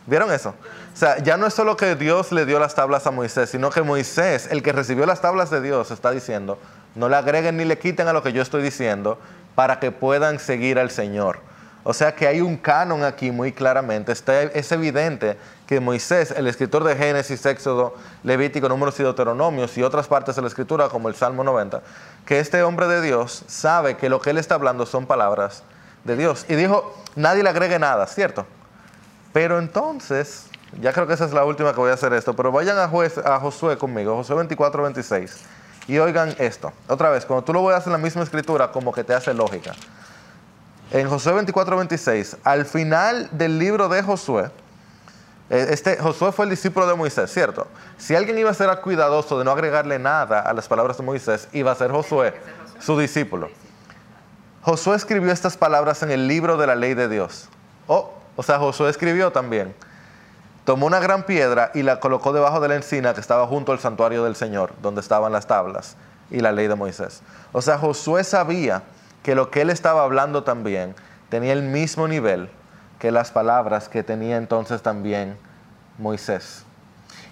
¿Vieron 0.07 0.33
eso? 0.33 0.55
O 0.93 0.97
sea, 0.97 1.19
ya 1.19 1.37
no 1.37 1.47
es 1.47 1.55
solo 1.55 1.77
que 1.77 1.95
Dios 1.95 2.33
le 2.33 2.47
dio 2.47 2.59
las 2.59 2.75
tablas 2.75 3.07
a 3.07 3.11
Moisés, 3.11 3.51
sino 3.51 3.71
que 3.71 3.83
Moisés, 3.83 4.49
el 4.51 4.63
que 4.63 4.73
recibió 4.73 5.07
las 5.07 5.21
tablas 5.21 5.51
de 5.51 5.61
Dios, 5.61 5.91
está 5.91 6.11
diciendo, 6.11 6.59
no 6.95 7.09
le 7.09 7.17
agreguen 7.17 7.57
ni 7.57 7.65
le 7.65 7.79
quiten 7.79 8.09
a 8.09 8.13
lo 8.13 8.23
que 8.23 8.33
yo 8.33 8.43
estoy 8.43 8.63
diciendo 8.63 9.19
para 9.55 9.79
que 9.79 9.93
puedan 9.93 10.39
seguir 10.39 10.79
al 10.79 10.91
Señor. 10.91 11.39
O 11.83 11.95
sea 11.95 12.15
que 12.15 12.27
hay 12.27 12.41
un 12.41 12.57
canon 12.57 13.05
aquí 13.05 13.31
muy 13.31 13.53
claramente. 13.53 14.13
es 14.13 14.73
evidente 14.73 15.37
que 15.71 15.79
Moisés, 15.79 16.33
el 16.33 16.49
escritor 16.49 16.83
de 16.83 16.97
Génesis, 16.97 17.47
Éxodo, 17.47 17.95
Levítico, 18.25 18.69
Números 18.69 18.99
y 18.99 19.05
Deuteronomios 19.05 19.79
y 19.79 19.85
otras 19.85 20.09
partes 20.09 20.35
de 20.35 20.43
la 20.43 20.49
escritura 20.49 20.89
como 20.89 21.09
el 21.09 21.15
Salmo 21.15 21.45
90, 21.45 21.81
que 22.27 22.41
este 22.41 22.65
hombre 22.65 22.89
de 22.89 23.01
Dios 23.01 23.45
sabe 23.47 23.97
que 23.97 24.09
lo 24.09 24.21
que 24.21 24.31
él 24.31 24.39
está 24.39 24.57
hablando 24.57 24.85
son 24.85 25.07
palabras 25.07 25.63
de 26.03 26.17
Dios. 26.17 26.45
Y 26.49 26.57
dijo, 26.57 26.93
nadie 27.15 27.45
le 27.45 27.51
agregue 27.51 27.79
nada, 27.79 28.09
¿cierto? 28.09 28.47
Pero 29.33 29.61
entonces, 29.61 30.47
ya 30.81 30.93
creo 30.93 31.07
que 31.07 31.13
esa 31.13 31.27
es 31.27 31.33
la 31.33 31.45
última 31.45 31.73
que 31.73 31.79
voy 31.79 31.93
a 31.93 31.95
hacer 31.95 32.15
esto, 32.15 32.35
pero 32.35 32.51
vayan 32.51 32.77
a, 32.77 32.91
a 33.27 33.39
Josué 33.39 33.79
conmigo, 33.79 34.17
Josué 34.17 34.35
24, 34.35 34.83
26, 34.83 35.37
y 35.87 35.99
oigan 35.99 36.35
esto. 36.41 36.73
Otra 36.89 37.11
vez, 37.11 37.25
cuando 37.25 37.45
tú 37.45 37.53
lo 37.53 37.65
veas 37.65 37.87
en 37.87 37.93
la 37.93 37.99
misma 37.99 38.25
escritura, 38.25 38.73
como 38.73 38.93
que 38.93 39.05
te 39.05 39.15
hace 39.15 39.33
lógica 39.33 39.73
en 40.93 41.09
Josué 41.09 41.35
24, 41.35 41.77
26, 41.77 42.39
al 42.43 42.67
final 42.67 43.29
del 43.31 43.61
libro 43.61 43.89
de 43.89 44.03
Josué, 44.03 44.51
este, 45.51 45.97
Josué 45.97 46.31
fue 46.31 46.45
el 46.45 46.51
discípulo 46.51 46.87
de 46.87 46.95
Moisés, 46.95 47.33
¿cierto? 47.33 47.67
Si 47.99 48.15
alguien 48.15 48.39
iba 48.39 48.51
a 48.51 48.55
ser 48.55 48.71
cuidadoso 48.81 49.37
de 49.37 49.45
no 49.45 49.51
agregarle 49.51 49.99
nada 49.99 50.41
a 50.41 50.53
las 50.53 50.69
palabras 50.69 50.97
de 50.97 51.03
Moisés, 51.03 51.49
iba 51.53 51.73
a 51.73 51.75
ser 51.75 51.91
Josué, 51.91 52.35
su 52.79 52.97
discípulo. 52.97 53.51
Josué 54.63 54.95
escribió 54.95 55.33
estas 55.33 55.57
palabras 55.57 56.05
en 56.05 56.13
el 56.13 56.29
libro 56.29 56.57
de 56.57 56.69
la 56.69 56.77
ley 56.77 56.95
de 56.95 57.09
Dios. 57.09 57.49
Oh, 57.89 58.13
o 58.37 58.45
sea, 58.45 58.59
Josué 58.61 58.91
escribió 58.91 59.33
también. 59.33 59.75
Tomó 60.65 60.87
una 60.87 61.01
gran 61.01 61.25
piedra 61.25 61.73
y 61.75 61.83
la 61.83 61.99
colocó 61.99 62.33
debajo 62.33 62.61
de 62.61 62.69
la 62.69 62.77
encina 62.77 63.13
que 63.13 63.21
estaba 63.21 63.47
junto 63.49 63.73
al 63.73 63.81
santuario 63.81 64.23
del 64.23 64.37
Señor, 64.37 64.73
donde 64.83 65.01
estaban 65.01 65.33
las 65.33 65.49
tablas 65.49 65.97
y 66.31 66.39
la 66.39 66.53
ley 66.53 66.69
de 66.69 66.77
Moisés. 66.77 67.23
O 67.51 67.61
sea, 67.61 67.77
Josué 67.77 68.23
sabía 68.23 68.85
que 69.25 69.35
lo 69.35 69.51
que 69.51 69.63
él 69.63 69.71
estaba 69.71 70.05
hablando 70.05 70.45
también 70.45 70.95
tenía 71.29 71.53
el 71.53 71.63
mismo 71.63 72.07
nivel 72.07 72.51
que 73.01 73.11
las 73.11 73.33
palabras 73.33 73.89
que 73.89 74.05
tenía 74.05 74.37
entonces 74.37 74.83
también 74.83 75.37
Moisés. 75.99 76.65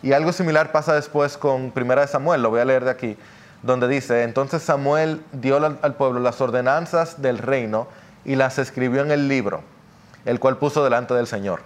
Y 0.02 0.12
algo 0.12 0.32
similar 0.32 0.72
pasa 0.72 0.94
después 0.94 1.36
con 1.36 1.70
Primera 1.70 2.00
de 2.00 2.08
Samuel, 2.08 2.42
lo 2.42 2.50
voy 2.50 2.60
a 2.60 2.64
leer 2.64 2.84
de 2.84 2.90
aquí, 2.90 3.16
donde 3.62 3.86
dice, 3.86 4.22
entonces 4.22 4.62
Samuel 4.62 5.22
dio 5.32 5.56
al 5.64 5.94
pueblo 5.94 6.20
las 6.20 6.40
ordenanzas 6.40 7.20
del 7.20 7.38
reino 7.38 7.86
y 8.24 8.36
las 8.36 8.58
escribió 8.58 9.02
en 9.02 9.10
el 9.10 9.28
libro, 9.28 9.62
el 10.24 10.40
cual 10.40 10.56
puso 10.56 10.82
delante 10.82 11.14
del 11.14 11.26
Señor. 11.26 11.60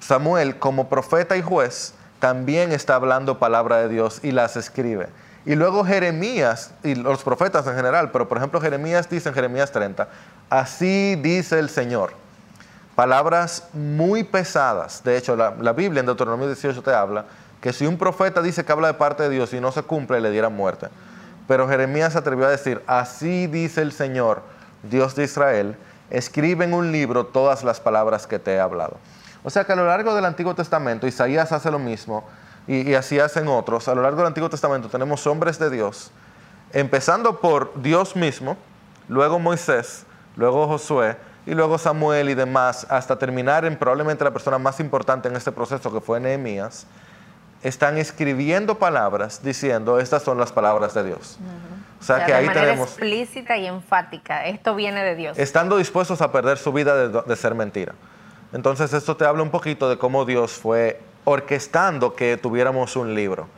Samuel, 0.00 0.58
como 0.58 0.88
profeta 0.88 1.36
y 1.36 1.42
juez, 1.42 1.94
también 2.18 2.72
está 2.72 2.96
hablando 2.96 3.38
palabra 3.38 3.78
de 3.78 3.88
Dios 3.88 4.20
y 4.22 4.32
las 4.32 4.56
escribe. 4.56 5.08
Y 5.46 5.54
luego 5.54 5.84
Jeremías, 5.84 6.72
y 6.82 6.94
los 6.94 7.22
profetas 7.22 7.66
en 7.66 7.74
general, 7.74 8.10
pero 8.10 8.28
por 8.28 8.36
ejemplo 8.36 8.60
Jeremías 8.60 9.08
dice 9.08 9.30
en 9.30 9.34
Jeremías 9.34 9.70
30, 9.72 10.08
así 10.50 11.16
dice 11.16 11.58
el 11.58 11.70
Señor. 11.70 12.12
Palabras 12.98 13.68
muy 13.74 14.24
pesadas. 14.24 15.04
De 15.04 15.16
hecho, 15.16 15.36
la, 15.36 15.72
Biblia 15.72 16.00
en 16.00 16.06
Deuteronomio 16.06 16.48
18 16.48 16.82
te 16.82 16.92
habla 16.92 17.26
que 17.60 17.72
si 17.72 17.86
un 17.86 17.96
profeta 17.96 18.42
dice 18.42 18.64
que 18.64 18.72
habla 18.72 18.88
de 18.88 18.94
parte 18.94 19.22
de 19.22 19.28
Dios 19.28 19.52
y 19.52 19.60
no 19.60 19.70
se 19.70 19.84
cumple, 19.84 20.20
le 20.20 20.32
diera 20.32 20.48
muerte. 20.48 20.88
Pero 21.46 21.68
Jeremías 21.68 22.14
se 22.14 22.18
atrevió 22.18 22.46
a 22.46 22.50
decir, 22.50 22.82
así 22.88 23.46
dice 23.46 23.82
el 23.82 23.92
Señor, 23.92 24.42
Dios 24.82 25.14
de 25.14 25.22
Israel, 25.22 25.76
escribe 26.10 26.64
en 26.64 26.74
un 26.74 26.90
libro 26.90 27.26
todas 27.26 27.62
las 27.62 27.78
palabras 27.78 28.26
que 28.26 28.40
te 28.40 28.54
he 28.54 28.58
hablado. 28.58 28.96
O 29.44 29.50
sea 29.50 29.62
que 29.62 29.74
a 29.74 29.76
lo 29.76 29.86
largo 29.86 30.12
del 30.16 30.24
Antiguo 30.24 30.56
Testamento, 30.56 31.06
Isaías 31.06 31.52
hace 31.52 31.70
lo 31.70 31.78
mismo, 31.78 32.24
y, 32.66 32.94
así 32.94 33.20
hacen 33.20 33.46
otros. 33.46 33.86
A 33.86 33.94
lo 33.94 34.02
largo 34.02 34.18
del 34.18 34.26
Antiguo 34.26 34.50
Testamento 34.50 34.88
tenemos 34.88 35.24
hombres 35.28 35.60
de 35.60 35.70
Dios, 35.70 36.10
empezando 36.72 37.38
por 37.38 37.80
Dios 37.80 38.16
mismo, 38.16 38.56
luego 39.06 39.38
Moisés, 39.38 40.04
luego 40.34 40.66
Josué 40.66 41.27
y 41.48 41.54
luego 41.54 41.78
Samuel 41.78 42.28
y 42.28 42.34
demás, 42.34 42.86
hasta 42.90 43.18
terminar 43.18 43.64
en 43.64 43.78
probablemente 43.78 44.22
la 44.22 44.32
persona 44.32 44.58
más 44.58 44.80
importante 44.80 45.28
en 45.28 45.36
este 45.36 45.50
proceso 45.50 45.90
que 45.90 46.02
fue 46.02 46.20
Nehemías, 46.20 46.86
están 47.62 47.96
escribiendo 47.96 48.78
palabras 48.78 49.42
diciendo 49.42 49.98
estas 49.98 50.22
son 50.22 50.36
las 50.36 50.52
palabras 50.52 50.92
de 50.92 51.04
Dios. 51.04 51.38
O 51.98 52.04
sea, 52.04 52.26
que 52.26 52.32
de 52.32 52.38
ahí 52.38 52.46
manera 52.46 52.66
tenemos 52.66 52.90
explícita 52.90 53.56
y 53.56 53.66
enfática, 53.66 54.44
esto 54.44 54.74
viene 54.74 55.02
de 55.02 55.14
Dios. 55.14 55.38
Estando 55.38 55.78
dispuestos 55.78 56.20
a 56.20 56.30
perder 56.30 56.58
su 56.58 56.70
vida 56.70 57.08
de, 57.08 57.22
de 57.22 57.36
ser 57.36 57.54
mentira. 57.54 57.94
Entonces 58.52 58.92
esto 58.92 59.16
te 59.16 59.24
habla 59.24 59.42
un 59.42 59.50
poquito 59.50 59.88
de 59.88 59.96
cómo 59.96 60.26
Dios 60.26 60.52
fue 60.52 61.00
orquestando 61.24 62.14
que 62.14 62.36
tuviéramos 62.36 62.94
un 62.94 63.14
libro, 63.14 63.48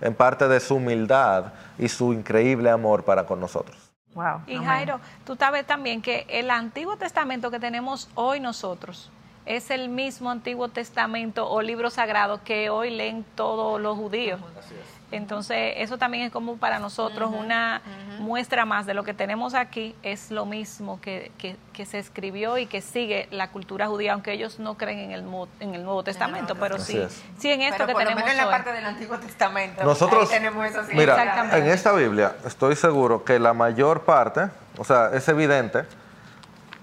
en 0.00 0.14
parte 0.14 0.46
de 0.46 0.60
su 0.60 0.76
humildad 0.76 1.46
y 1.80 1.88
su 1.88 2.12
increíble 2.12 2.70
amor 2.70 3.02
para 3.02 3.26
con 3.26 3.40
nosotros. 3.40 3.89
Wow. 4.14 4.42
Y 4.46 4.56
Jairo, 4.56 5.00
tú 5.24 5.36
sabes 5.36 5.66
también 5.66 6.02
que 6.02 6.26
el 6.28 6.50
Antiguo 6.50 6.96
Testamento 6.96 7.50
que 7.50 7.60
tenemos 7.60 8.08
hoy 8.14 8.40
nosotros 8.40 9.10
es 9.46 9.70
el 9.70 9.88
mismo 9.88 10.30
Antiguo 10.30 10.68
Testamento 10.68 11.48
o 11.48 11.62
libro 11.62 11.90
sagrado 11.90 12.42
que 12.42 12.70
hoy 12.70 12.90
leen 12.90 13.24
todos 13.34 13.80
los 13.80 13.96
judíos. 13.96 14.40
Así 14.58 14.74
es. 14.74 14.99
Entonces, 15.12 15.74
eso 15.76 15.98
también 15.98 16.24
es 16.24 16.32
como 16.32 16.56
para 16.56 16.78
nosotros 16.78 17.32
una 17.36 17.82
muestra 18.18 18.64
más 18.64 18.86
de 18.86 18.94
lo 18.94 19.02
que 19.02 19.14
tenemos 19.14 19.54
aquí, 19.54 19.94
es 20.02 20.30
lo 20.30 20.46
mismo 20.46 21.00
que, 21.00 21.32
que, 21.38 21.56
se 21.86 21.98
escribió 21.98 22.58
y 22.58 22.66
que 22.66 22.82
sigue 22.82 23.26
la 23.30 23.50
cultura 23.50 23.86
judía, 23.86 24.12
aunque 24.12 24.32
ellos 24.32 24.58
no 24.58 24.76
creen 24.76 24.98
en 24.98 25.12
el, 25.12 25.24
en 25.60 25.74
el 25.74 25.82
Nuevo 25.82 26.04
Testamento, 26.04 26.54
pero 26.54 26.78
sí, 26.78 27.00
sí 27.38 27.50
en 27.50 27.62
esto 27.62 27.86
que 27.86 27.94
tenemos 27.94 28.30
en 28.30 28.36
la 28.36 28.50
parte 28.50 28.70
del 28.70 28.84
Antiguo 28.84 29.18
Testamento. 29.18 29.82
Nosotros, 29.82 30.28
tenemos 30.28 30.66
eso 30.66 30.82
mira, 30.92 31.56
en 31.56 31.66
esta 31.68 31.92
Biblia 31.92 32.36
estoy 32.44 32.76
seguro 32.76 33.24
que 33.24 33.38
la 33.38 33.54
mayor 33.54 34.02
parte, 34.02 34.50
o 34.76 34.84
sea, 34.84 35.10
es 35.14 35.26
evidente, 35.28 35.84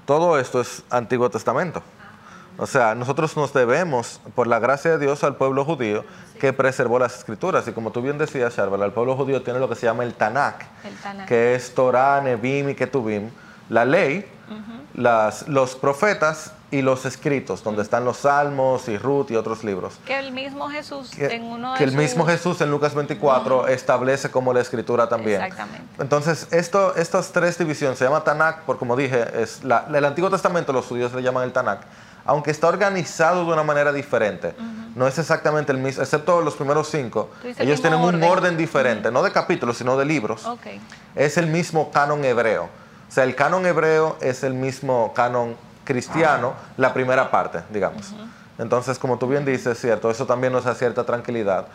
todo 0.07 0.39
esto 0.39 0.61
es 0.61 0.83
Antiguo 0.89 1.29
Testamento. 1.29 1.83
O 2.57 2.65
sea, 2.65 2.95
nosotros 2.95 3.37
nos 3.37 3.53
debemos, 3.53 4.19
por 4.33 4.47
la 4.47 4.59
gracia 4.59 4.91
de 4.91 5.05
Dios, 5.05 5.23
al 5.23 5.35
pueblo 5.35 5.63
judío 5.63 6.03
que 6.39 6.53
preservó 6.53 6.97
las 6.99 7.17
escrituras. 7.17 7.67
Y 7.67 7.71
como 7.71 7.91
tú 7.91 8.01
bien 8.01 8.17
decías, 8.17 8.55
Sharval, 8.55 8.81
el 8.81 8.91
pueblo 8.91 9.15
judío 9.15 9.43
tiene 9.43 9.59
lo 9.59 9.69
que 9.69 9.75
se 9.75 9.85
llama 9.85 10.03
el 10.03 10.13
Tanakh, 10.13 10.63
que 11.27 11.55
es 11.55 11.73
Torah, 11.75 12.21
Nebim 12.21 12.69
y 12.69 12.75
Ketubim, 12.75 13.29
la 13.69 13.85
ley, 13.85 14.25
las, 14.95 15.47
los 15.47 15.75
profetas 15.75 16.53
y 16.71 16.81
los 16.81 17.05
escritos, 17.05 17.63
donde 17.63 17.81
están 17.81 18.03
los 18.03 18.17
salmos 18.17 18.89
y 18.89 18.97
Ruth 18.97 19.29
y 19.29 19.35
otros 19.35 19.63
libros. 19.63 19.99
Que 20.05 20.17
el 20.17 20.31
mismo 20.31 20.67
Jesús 20.69 21.17
en 21.17 21.43
uno 21.43 21.73
de 21.73 21.77
Que 21.77 21.83
el 21.83 21.91
mismo 21.91 22.25
Jesús 22.25 22.59
en 22.61 22.71
Lucas 22.71 22.93
24 22.95 23.67
establece 23.67 24.31
como 24.31 24.53
la 24.53 24.61
escritura 24.61 25.07
también. 25.07 25.41
Exactamente. 25.41 25.87
Entonces, 25.99 26.47
esto, 26.51 26.95
estas 26.95 27.31
tres 27.31 27.57
divisiones 27.57 27.99
se 27.99 28.05
llama 28.05 28.23
Tanakh, 28.23 28.63
por 28.63 28.77
como 28.79 28.95
dije, 28.95 29.25
es 29.41 29.61
el 29.63 30.05
Antiguo 30.05 30.29
Testamento 30.29 30.73
los 30.73 30.85
judíos 30.85 31.13
le 31.13 31.21
llaman 31.21 31.43
el 31.43 31.53
Tanakh 31.53 31.81
aunque 32.27 32.51
está 32.51 32.67
organizado 32.67 33.45
de 33.45 33.53
una 33.53 33.63
manera 33.63 33.91
diferente. 33.91 34.53
No 34.95 35.07
es 35.07 35.17
exactamente 35.17 35.71
el 35.71 35.77
mismo, 35.77 36.03
excepto 36.03 36.41
los 36.41 36.55
primeros 36.55 36.89
cinco. 36.89 37.29
Ellos 37.57 37.81
tienen 37.81 37.99
un 37.99 38.21
orden 38.21 38.57
diferente, 38.57 39.11
no 39.11 39.23
de 39.23 39.31
capítulos, 39.31 39.77
sino 39.77 39.97
de 39.97 40.05
libros. 40.05 40.45
Es 41.15 41.37
el 41.37 41.47
mismo 41.47 41.89
canon 41.91 42.23
hebreo. 42.25 42.65
O 42.65 43.11
sea, 43.11 43.23
el 43.23 43.33
canon 43.35 43.65
hebreo 43.65 44.17
es 44.19 44.43
el 44.43 44.53
mismo 44.53 45.13
canon 45.15 45.55
cristiano, 45.85 46.53
la 46.75 46.93
primera 46.93 47.31
parte, 47.31 47.63
digamos. 47.69 48.13
Entonces, 48.59 48.99
como 48.99 49.17
tú 49.17 49.27
bien 49.27 49.45
dices, 49.45 49.79
cierto, 49.79 50.11
eso 50.11 50.25
también 50.25 50.51
nos 50.51 50.65
da 50.65 50.75
cierta 50.75 51.05
tranquilidad. 51.05 51.67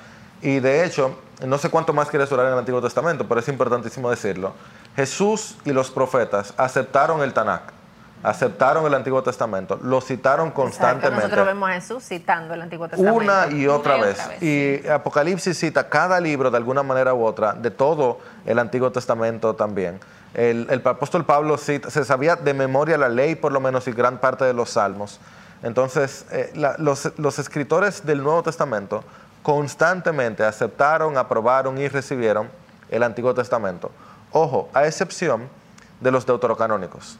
Y 0.43 0.59
de 0.59 0.85
hecho, 0.85 1.17
no 1.47 1.57
sé 1.57 1.71
cuánto 1.71 1.95
más 1.95 2.09
quieres 2.09 2.31
orar 2.31 2.47
en 2.47 2.53
el 2.53 2.59
Antiguo 2.59 2.83
Testamento, 2.83 3.27
pero 3.27 3.41
es 3.41 3.49
importantísimo 3.49 4.11
decirlo. 4.11 4.53
Jesús 4.97 5.57
y 5.65 5.73
los 5.73 5.91
profetas 5.91 6.53
aceptaron 6.59 7.23
el 7.23 7.33
Tanakh 7.33 7.82
aceptaron 8.23 8.87
el 8.87 8.95
Antiguo 8.95 9.23
Testamento, 9.23 9.79
lo 9.83 10.00
citaron 10.00 10.50
constantemente. 10.50 11.25
Nosotros 11.25 11.47
vemos 11.47 11.71
a 11.71 11.73
Jesús 11.75 12.05
citando 12.05 12.55
el 12.55 12.62
Antiguo 12.62 12.88
Testamento. 12.88 13.17
Una 13.17 13.49
y 13.50 13.67
otra, 13.67 13.97
vez. 13.97 14.19
Y 14.41 14.87
Apocalipsis 14.87 15.59
cita 15.59 15.88
cada 15.88 16.21
libro 16.21 16.50
de 16.50 16.57
alguna 16.57 16.83
manera 16.83 17.14
u 17.14 17.25
otra, 17.25 17.52
de 17.52 17.71
todo 17.71 18.21
el 18.47 18.59
Antiguo 18.59 18.93
Testamento 18.93 19.55
también. 19.55 19.99
El, 20.35 20.81
apóstol 20.85 21.26
Pablo 21.26 21.59
cita, 21.59 21.91
se 21.91 22.05
sabía 22.05 22.37
de 22.37 22.55
memoria 22.55 22.97
la 22.97 23.09
ley 23.09 23.35
por 23.35 23.52
lo 23.52 23.61
menos 23.61 23.87
y 23.88 23.93
gran 23.93 24.19
parte 24.19 24.45
de 24.45 24.55
los 24.55 24.71
salmos. 24.71 25.21
Entonces, 25.62 26.25
eh, 26.31 26.52
los, 26.79 27.12
los 27.19 27.38
escritores 27.38 28.07
del 28.07 28.23
Nuevo 28.23 28.43
Testamento 28.43 29.05
constantemente 29.43 30.45
aceptaron, 30.45 31.19
aprobaron 31.19 31.76
y 31.79 31.88
recibieron 31.88 32.49
el 32.88 33.02
Antiguo 33.02 33.35
Testamento. 33.35 33.91
Ojo, 34.31 34.71
a 34.73 34.87
excepción 34.87 35.49
de 36.00 36.11
los 36.11 36.25
deuterocanónicos 36.25 37.19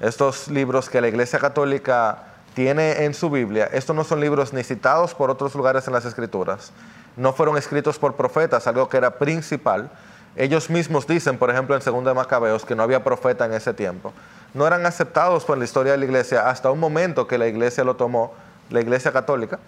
estos 0.00 0.48
libros 0.48 0.88
que 0.88 1.00
la 1.00 1.08
Iglesia 1.08 1.38
Católica 1.38 2.24
tiene 2.54 3.04
en 3.04 3.14
su 3.14 3.30
Biblia, 3.30 3.68
estos 3.72 3.94
no 3.94 4.02
son 4.04 4.20
libros 4.20 4.52
ni 4.52 4.64
citados 4.64 5.14
por 5.14 5.30
otros 5.30 5.54
lugares 5.54 5.86
en 5.86 5.92
las 5.92 6.04
escrituras, 6.04 6.72
no 7.16 7.32
fueron 7.32 7.56
escritos 7.56 7.98
por 7.98 8.16
profetas, 8.16 8.66
algo 8.66 8.88
que 8.88 8.96
era 8.96 9.18
principal. 9.18 9.90
Ellos 10.36 10.70
mismos 10.70 11.06
dicen, 11.06 11.38
por 11.38 11.50
ejemplo, 11.50 11.76
en 11.76 11.82
2 11.84 12.04
de 12.04 12.14
Macabeos, 12.14 12.64
que 12.64 12.74
no 12.74 12.82
había 12.82 13.02
profeta 13.02 13.44
en 13.44 13.52
ese 13.52 13.74
tiempo. 13.74 14.12
No 14.54 14.66
eran 14.66 14.86
aceptados 14.86 15.44
por 15.44 15.58
la 15.58 15.64
historia 15.64 15.92
de 15.92 15.98
la 15.98 16.04
iglesia 16.04 16.48
hasta 16.48 16.70
un 16.70 16.78
momento 16.78 17.26
que 17.26 17.36
la 17.36 17.46
iglesia 17.46 17.84
lo 17.84 17.96
tomó, 17.96 18.32
la 18.70 18.80
iglesia 18.80 19.12
católica, 19.12 19.58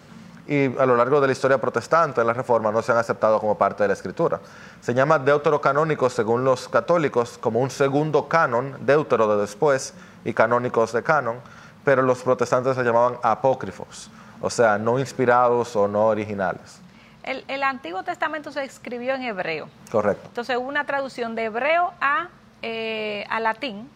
y 0.47 0.77
a 0.77 0.87
lo 0.87 0.97
largo 0.97 1.21
de 1.21 1.29
la 1.29 1.33
historia 1.33 1.59
protestante, 1.59 2.21
en 2.21 2.27
la 2.27 2.33
Reforma, 2.33 2.73
no 2.73 2.83
se 2.83 2.93
han 2.93 2.99
aceptado 2.99 3.39
como 3.39 3.57
parte 3.57 3.85
de 3.85 3.89
la 3.89 3.95
Escritura. 3.95 4.41
Se 4.81 4.93
llama 4.93 5.19
deuterocanónicos 5.19 6.13
según 6.13 6.45
los 6.45 6.69
católicos, 6.69 7.39
como 7.39 7.61
un 7.61 7.71
segundo 7.71 8.29
canon, 8.29 8.77
deutero 8.81 9.35
de 9.37 9.41
después 9.41 9.95
y 10.25 10.33
canónicos 10.33 10.93
de 10.93 11.03
canon, 11.03 11.37
pero 11.85 12.03
los 12.03 12.23
protestantes 12.23 12.77
se 12.77 12.83
llamaban 12.83 13.19
apócrifos, 13.23 14.11
o 14.41 14.51
sea, 14.51 14.79
no 14.79 14.99
inspirados 14.99 15.77
o 15.77 15.87
no 15.87 16.07
originales. 16.07 16.81
El, 17.23 17.63
Antiguo 17.63 18.03
Testamento 18.03 18.51
se 18.51 18.65
escribió 18.65 19.15
en 19.15 19.23
hebreo. 19.23 19.69
Correcto. 19.93 20.27
Entonces 20.27 20.57
una 20.57 20.85
traducción 20.85 21.37
de 21.37 21.45
hebreo 21.45 21.93
a, 22.01 22.29
eh, 22.63 23.25
a 23.31 23.39
latín 23.39 23.89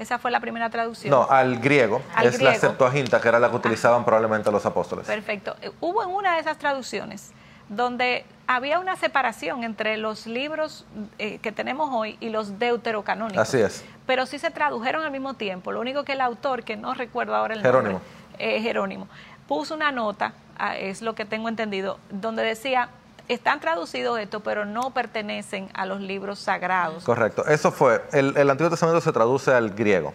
esa 0.00 0.18
fue 0.18 0.30
la 0.30 0.40
primera 0.40 0.70
traducción. 0.70 1.10
No, 1.10 1.28
al 1.28 1.58
griego. 1.58 2.00
es 2.22 2.40
la 2.40 2.54
Septuaginta, 2.54 3.20
que 3.20 3.28
era 3.28 3.38
la 3.38 3.50
que 3.50 3.56
utilizaban 3.56 4.02
probablemente 4.02 4.50
los 4.50 4.64
apóstoles. 4.64 5.06
Perfecto. 5.06 5.54
Eh, 5.60 5.70
hubo 5.80 6.02
en 6.02 6.08
una 6.08 6.34
de 6.36 6.40
esas 6.40 6.56
traducciones 6.56 7.32
donde 7.68 8.24
había 8.46 8.78
una 8.78 8.96
separación 8.96 9.62
entre 9.62 9.98
los 9.98 10.26
libros 10.26 10.86
eh, 11.18 11.38
que 11.38 11.52
tenemos 11.52 11.90
hoy 11.92 12.16
y 12.18 12.30
los 12.30 12.58
deuterocanónicos. 12.58 13.42
Así 13.42 13.58
es. 13.60 13.84
Pero 14.06 14.24
sí 14.24 14.38
se 14.38 14.50
tradujeron 14.50 15.04
al 15.04 15.10
mismo 15.10 15.34
tiempo. 15.34 15.70
Lo 15.70 15.80
único 15.80 16.02
que 16.02 16.12
el 16.12 16.22
autor, 16.22 16.64
que 16.64 16.78
no 16.78 16.94
recuerdo 16.94 17.36
ahora 17.36 17.52
el 17.52 17.60
Jerónimo. 17.60 18.00
nombre, 18.00 18.56
eh, 18.56 18.62
Jerónimo, 18.62 19.06
puso 19.46 19.74
una 19.74 19.92
nota, 19.92 20.32
ah, 20.58 20.78
es 20.78 21.02
lo 21.02 21.14
que 21.14 21.26
tengo 21.26 21.50
entendido, 21.50 21.98
donde 22.08 22.42
decía 22.42 22.88
están 23.32 23.60
traducidos 23.60 24.18
esto, 24.18 24.40
pero 24.40 24.64
no 24.64 24.92
pertenecen 24.92 25.68
a 25.74 25.86
los 25.86 26.00
libros 26.00 26.40
sagrados. 26.40 27.04
Correcto. 27.04 27.46
Eso 27.46 27.70
fue, 27.70 28.02
el, 28.12 28.50
Antiguo 28.50 28.70
Testamento 28.70 29.00
se 29.00 29.12
traduce 29.12 29.52
al 29.52 29.70
griego 29.70 30.12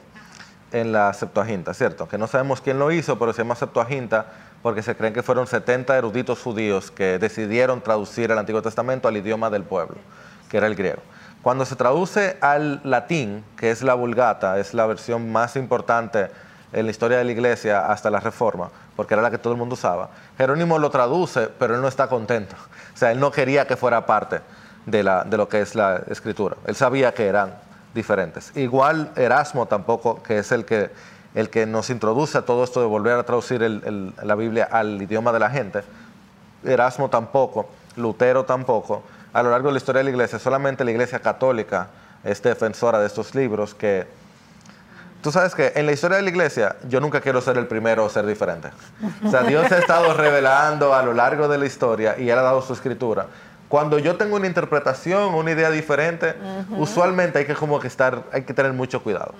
en 0.71 0.91
la 0.91 1.13
Septuaginta, 1.13 1.73
¿cierto? 1.73 2.07
Que 2.07 2.17
no 2.17 2.27
sabemos 2.27 2.59
quién 2.59 2.77
lo 2.77 2.91
hizo, 2.91 3.17
pero 3.17 3.31
se 3.31 3.43
llama 3.43 3.55
Septuaginta 3.55 4.25
porque 4.61 4.81
se 4.81 4.95
creen 4.97 5.13
que 5.13 5.23
fueron 5.23 5.47
70 5.47 5.97
eruditos 5.97 6.41
judíos 6.41 6.91
que 6.91 7.17
decidieron 7.17 7.81
traducir 7.81 8.31
el 8.31 8.37
Antiguo 8.37 8.61
Testamento 8.61 9.07
al 9.07 9.15
idioma 9.15 9.49
del 9.49 9.63
pueblo, 9.63 9.95
que 10.49 10.57
era 10.57 10.67
el 10.67 10.75
griego. 10.75 11.01
Cuando 11.41 11.63
se 11.63 11.75
traduce 11.75 12.37
al 12.41 12.81
latín, 12.83 13.45
que 13.55 13.71
es 13.71 13.81
la 13.83 13.93
Vulgata, 13.93 14.59
es 14.59 14.73
la 14.73 14.87
versión 14.87 15.31
más 15.31 15.55
importante 15.55 16.31
en 16.73 16.85
la 16.85 16.91
historia 16.91 17.17
de 17.17 17.23
la 17.23 17.31
iglesia 17.31 17.85
hasta 17.85 18.09
la 18.09 18.19
Reforma, 18.19 18.69
porque 18.95 19.13
era 19.13 19.23
la 19.23 19.31
que 19.31 19.37
todo 19.37 19.53
el 19.53 19.59
mundo 19.59 19.75
usaba. 19.75 20.09
Jerónimo 20.37 20.79
lo 20.79 20.89
traduce, 20.89 21.47
pero 21.47 21.75
él 21.75 21.81
no 21.81 21.87
está 21.87 22.07
contento. 22.07 22.55
O 22.95 22.97
sea, 22.97 23.11
él 23.11 23.19
no 23.19 23.29
quería 23.29 23.67
que 23.67 23.75
fuera 23.75 24.05
parte 24.05 24.39
de, 24.85 25.03
la, 25.03 25.25
de 25.25 25.35
lo 25.35 25.49
que 25.49 25.61
es 25.61 25.75
la 25.75 26.01
escritura. 26.09 26.55
Él 26.65 26.75
sabía 26.75 27.13
que 27.13 27.27
eran 27.27 27.53
diferentes. 27.93 28.55
Igual 28.55 29.11
Erasmo 29.17 29.65
tampoco, 29.65 30.23
que 30.23 30.39
es 30.39 30.51
el 30.53 30.63
que, 30.63 30.91
el 31.33 31.49
que 31.49 31.65
nos 31.65 31.89
introduce 31.89 32.37
a 32.37 32.43
todo 32.43 32.63
esto 32.63 32.79
de 32.79 32.85
volver 32.87 33.19
a 33.19 33.23
traducir 33.23 33.61
la 33.61 34.35
Biblia 34.35 34.69
al 34.71 35.01
idioma 35.01 35.33
de 35.33 35.39
la 35.39 35.49
gente. 35.49 35.83
Erasmo 36.63 37.09
tampoco, 37.09 37.69
Lutero 37.97 38.45
tampoco. 38.45 39.03
A 39.33 39.43
lo 39.43 39.51
largo 39.51 39.67
de 39.67 39.73
la 39.73 39.77
historia 39.77 39.99
de 39.99 40.05
la 40.05 40.11
iglesia, 40.11 40.39
solamente 40.39 40.85
la 40.85 40.91
iglesia 40.91 41.19
católica 41.19 41.87
es 42.23 42.41
defensora 42.41 42.99
de 42.99 43.07
estos 43.07 43.35
libros 43.35 43.75
que 43.75 44.07
Tú 45.25 45.31
sabes 45.31 45.55
que 45.55 45.71
en 45.73 45.87
la 45.87 45.91
historia 45.91 46.17
de 46.17 46.21
la 46.21 46.29
iglesia 46.29 46.75
yo 46.87 47.01
nunca 47.01 47.19
quiero 47.19 47.41
ser 47.41 47.57
el 47.57 47.65
primero 47.65 48.05
o 48.05 48.09
ser 48.09 48.27
diferente. 48.27 48.69
O 49.25 49.31
sea, 49.31 49.41
Dios 49.41 49.71
ha 49.71 49.79
estado 49.79 50.13
revelando 50.13 50.93
a 50.93 51.01
lo 51.01 51.15
largo 51.15 51.47
de 51.47 51.57
la 51.57 51.65
historia 51.65 52.15
y 52.15 52.29
Él 52.29 52.37
ha 52.37 52.43
dado 52.43 52.61
su 52.61 52.73
escritura. 52.73 53.25
Cuando 53.67 53.97
yo 53.97 54.17
tengo 54.17 54.35
una 54.35 54.45
interpretación, 54.45 55.33
una 55.33 55.49
idea 55.49 55.71
diferente, 55.71 56.35
usualmente 56.77 57.39
hay 57.39 57.45
que 57.45 57.55
como 57.55 57.79
que 57.79 57.87
estar, 57.87 58.21
hay 58.31 58.43
que 58.43 58.53
tener 58.53 58.73
mucho 58.73 59.01
cuidado. 59.01 59.33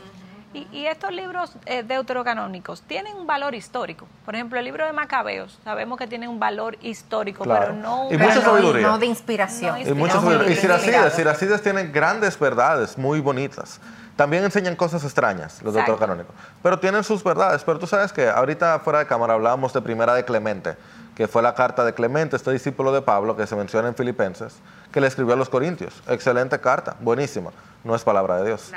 Y, 0.71 0.85
estos 0.85 1.11
libros 1.11 1.51
eh, 1.65 1.83
deuterocanónicos 1.83 2.81
tienen 2.81 3.15
un 3.17 3.27
valor 3.27 3.55
histórico. 3.55 4.07
Por 4.23 4.35
ejemplo, 4.35 4.57
el 4.57 4.65
libro 4.65 4.85
de 4.85 4.93
Macabeos, 4.93 5.59
sabemos 5.63 5.97
que 5.99 6.07
tiene 6.07 6.27
un 6.27 6.39
valor 6.39 6.77
histórico, 6.81 7.43
pero 7.43 7.73
no, 7.73 8.07
y 8.09 8.17
mucha 8.17 8.41
sabiduría. 8.41 8.87
no 8.87 8.97
de 8.97 9.05
inspiración. 9.05 9.81
Y, 9.81 9.93
mucha 9.93 10.21
sabiduría. 10.21 10.53
y 10.53 10.55
Siracides, 10.55 11.13
Siracides 11.13 11.61
tienen 11.61 11.91
grandes 11.91 12.39
verdades 12.39 12.97
muy 12.97 13.19
bonitas. 13.19 13.81
También 14.15 14.45
enseñan 14.45 14.77
cosas 14.77 15.03
extrañas 15.03 15.61
los 15.61 15.75
canónicos. 15.99 16.33
pero 16.63 16.79
tienen 16.79 17.03
sus 17.03 17.21
verdades. 17.21 17.63
Pero 17.65 17.79
tú 17.79 17.87
sabes 17.87 18.13
que 18.13 18.29
ahorita 18.29 18.79
fuera 18.79 18.99
de 18.99 19.07
cámara 19.07 19.33
hablábamos 19.33 19.73
de 19.73 19.81
Primera 19.81 20.13
de 20.13 20.23
Clemente, 20.23 20.77
que 21.15 21.27
fue 21.27 21.41
la 21.41 21.53
carta 21.53 21.83
de 21.83 21.93
Clemente, 21.93 22.37
este 22.37 22.51
discípulo 22.51 22.93
de 22.93 23.01
Pablo 23.01 23.35
que 23.35 23.45
se 23.45 23.57
menciona 23.57 23.89
en 23.89 23.95
Filipenses, 23.95 24.55
que 24.93 25.01
le 25.01 25.07
escribió 25.07 25.33
a 25.33 25.37
los 25.37 25.49
Corintios. 25.49 26.01
Excelente 26.07 26.61
carta, 26.61 26.95
buenísima. 27.01 27.51
No 27.83 27.93
es 27.93 28.03
palabra 28.03 28.37
de 28.37 28.45
Dios. 28.45 28.71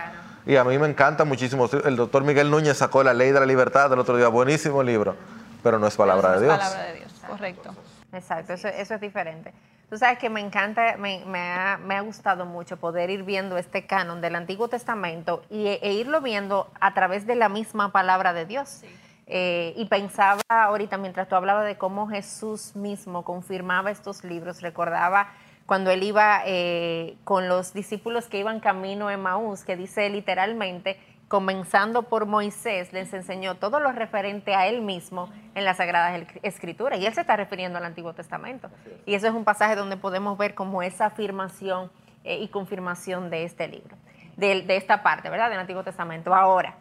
Y 0.48 0.56
a 0.56 0.64
mí 0.64 0.78
me 0.78 0.86
encanta 0.88 1.26
muchísimo. 1.26 1.68
El 1.84 1.94
doctor 1.94 2.24
Miguel 2.24 2.50
Núñez 2.50 2.78
sacó 2.78 3.02
La 3.02 3.12
Ley 3.12 3.32
de 3.32 3.38
la 3.38 3.44
Libertad 3.44 3.92
el 3.92 3.98
otro 3.98 4.16
día, 4.16 4.28
buenísimo 4.28 4.82
libro, 4.82 5.14
pero 5.62 5.78
no 5.78 5.86
es 5.86 5.94
palabra 5.94 6.38
de 6.38 6.46
Dios. 6.46 6.54
Es 6.54 6.58
palabra 6.58 6.84
de 6.84 6.94
Dios, 6.94 7.12
correcto. 7.28 7.74
Exacto, 8.14 8.54
eso, 8.54 8.68
eso 8.68 8.94
es 8.94 9.00
diferente. 9.02 9.52
Tú 9.90 9.98
sabes 9.98 10.18
que 10.18 10.30
me 10.30 10.40
encanta, 10.40 10.96
me, 10.96 11.22
ha, 11.38 12.00
gustado 12.00 12.46
mucho 12.46 12.78
poder 12.78 13.10
ir 13.10 13.24
viendo 13.24 13.58
este 13.58 13.86
canon 13.86 14.22
del 14.22 14.36
Antiguo 14.36 14.68
Testamento 14.68 15.42
y, 15.50 15.66
e, 15.66 15.92
irlo 15.92 16.22
viendo 16.22 16.70
a 16.80 16.94
través 16.94 17.26
de 17.26 17.34
la 17.34 17.50
misma 17.50 17.92
palabra 17.92 18.32
de 18.32 18.46
Dios. 18.46 18.84
Eh, 19.26 19.74
y 19.76 19.84
pensaba 19.84 20.40
ahorita, 20.48 20.96
mientras 20.96 21.28
tú 21.28 21.36
hablabas 21.36 21.66
de 21.66 21.76
cómo 21.76 22.08
Jesús 22.08 22.74
mismo 22.74 23.22
confirmaba 23.22 23.90
estos 23.90 24.24
libros, 24.24 24.62
recordaba 24.62 25.28
cuando 25.68 25.90
él 25.90 26.02
iba 26.02 26.40
eh, 26.46 27.18
con 27.24 27.46
los 27.46 27.74
discípulos 27.74 28.26
que 28.26 28.38
iban 28.38 28.58
camino 28.58 29.10
a 29.10 29.16
Maús, 29.18 29.64
que 29.64 29.76
dice 29.76 30.08
literalmente, 30.08 30.98
comenzando 31.28 32.04
por 32.04 32.24
Moisés, 32.24 32.90
les 32.94 33.12
enseñó 33.12 33.56
todo 33.56 33.78
lo 33.78 33.92
referente 33.92 34.54
a 34.54 34.66
él 34.66 34.80
mismo 34.80 35.28
en 35.54 35.66
las 35.66 35.76
Sagradas 35.76 36.26
Escrituras. 36.42 36.98
Y 36.98 37.04
él 37.04 37.12
se 37.12 37.20
está 37.20 37.36
refiriendo 37.36 37.76
al 37.76 37.84
Antiguo 37.84 38.14
Testamento. 38.14 38.70
Y 39.04 39.12
eso 39.12 39.26
es 39.26 39.34
un 39.34 39.44
pasaje 39.44 39.76
donde 39.76 39.98
podemos 39.98 40.38
ver 40.38 40.54
como 40.54 40.82
esa 40.82 41.04
afirmación 41.04 41.90
eh, 42.24 42.38
y 42.38 42.48
confirmación 42.48 43.28
de 43.28 43.44
este 43.44 43.68
libro, 43.68 43.94
de, 44.38 44.64
esta 44.74 45.02
parte, 45.02 45.28
¿verdad? 45.28 45.50
Del 45.50 45.58
Antiguo 45.58 45.84
Testamento. 45.84 46.34
Ahora, 46.34 46.76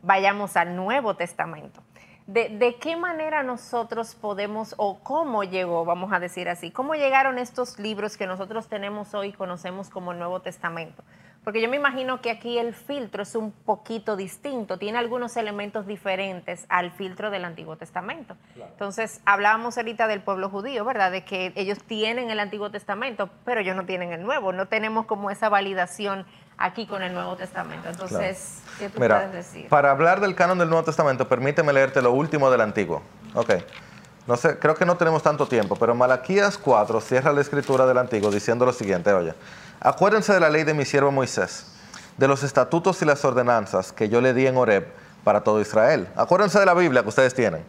vayamos 0.00 0.56
al 0.56 0.76
Nuevo 0.76 1.16
Testamento. 1.16 1.82
De, 2.28 2.50
¿De, 2.50 2.76
qué 2.76 2.94
manera 2.94 3.42
nosotros 3.42 4.14
podemos, 4.14 4.74
o 4.76 4.98
cómo 5.02 5.44
llegó, 5.44 5.86
vamos 5.86 6.12
a 6.12 6.20
decir 6.20 6.50
así, 6.50 6.70
cómo 6.70 6.94
llegaron 6.94 7.38
estos 7.38 7.78
libros 7.78 8.18
que 8.18 8.26
nosotros 8.26 8.68
tenemos 8.68 9.14
hoy 9.14 9.28
y 9.28 9.32
conocemos 9.32 9.88
como 9.88 10.12
el 10.12 10.18
Nuevo 10.18 10.40
Testamento? 10.42 11.02
Porque 11.42 11.62
yo 11.62 11.70
me 11.70 11.76
imagino 11.76 12.20
que 12.20 12.30
aquí 12.30 12.58
el 12.58 12.74
filtro 12.74 13.22
es 13.22 13.34
un 13.34 13.50
poquito 13.50 14.14
distinto, 14.14 14.78
tiene 14.78 14.98
algunos 14.98 15.38
elementos 15.38 15.86
diferentes 15.86 16.66
al 16.68 16.90
filtro 16.90 17.30
del 17.30 17.46
Antiguo 17.46 17.76
Testamento. 17.76 18.36
Entonces, 18.56 19.22
hablábamos 19.24 19.78
ahorita 19.78 20.06
del 20.06 20.20
pueblo 20.20 20.50
judío, 20.50 20.84
¿verdad? 20.84 21.10
De 21.10 21.24
que 21.24 21.54
ellos 21.56 21.82
tienen 21.82 22.28
el 22.28 22.40
Antiguo 22.40 22.70
Testamento, 22.70 23.30
pero 23.46 23.62
ellos 23.62 23.74
no 23.74 23.86
tienen 23.86 24.12
el 24.12 24.22
Nuevo, 24.22 24.52
no 24.52 24.68
tenemos 24.68 25.06
como 25.06 25.30
esa 25.30 25.48
validación 25.48 26.26
aquí 26.58 26.86
con 26.86 27.02
el 27.02 27.14
Nuevo 27.14 27.36
Testamento. 27.36 27.88
Entonces, 27.88 28.58
¿qué 28.78 28.88
tú 28.88 28.98
puedes 28.98 29.32
decir? 29.32 29.68
Para 29.68 29.90
hablar 29.90 30.20
del 30.20 30.34
canon 30.34 30.58
del 30.58 30.68
Nuevo 30.68 30.84
Testamento, 30.84 31.28
permíteme 31.28 31.72
leerte 31.72 32.02
lo 32.02 32.12
último 32.12 32.50
del 32.50 32.60
Antiguo. 32.60 33.02
Ok. 33.34 33.54
No 34.26 34.36
sé, 34.36 34.58
creo 34.58 34.74
que 34.74 34.84
no 34.84 34.96
tenemos 34.96 35.22
tanto 35.22 35.46
tiempo, 35.46 35.74
pero 35.76 35.94
Malaquías 35.94 36.58
4 36.58 37.00
cierra 37.00 37.32
la 37.32 37.40
escritura 37.40 37.86
del 37.86 37.96
Antiguo 37.96 38.30
diciendo 38.30 38.66
lo 38.66 38.74
siguiente, 38.74 39.10
oye. 39.12 39.32
Acuérdense 39.80 40.34
de 40.34 40.40
la 40.40 40.50
ley 40.50 40.64
de 40.64 40.74
mi 40.74 40.84
siervo 40.84 41.10
Moisés, 41.10 41.66
de 42.18 42.28
los 42.28 42.42
estatutos 42.42 43.00
y 43.00 43.06
las 43.06 43.24
ordenanzas 43.24 43.90
que 43.92 44.10
yo 44.10 44.20
le 44.20 44.34
di 44.34 44.46
en 44.46 44.56
Horeb 44.56 44.86
para 45.24 45.42
todo 45.42 45.62
Israel. 45.62 46.08
Acuérdense 46.14 46.58
de 46.58 46.66
la 46.66 46.74
Biblia 46.74 47.02
que 47.02 47.08
ustedes 47.08 47.32
tienen. 47.32 47.64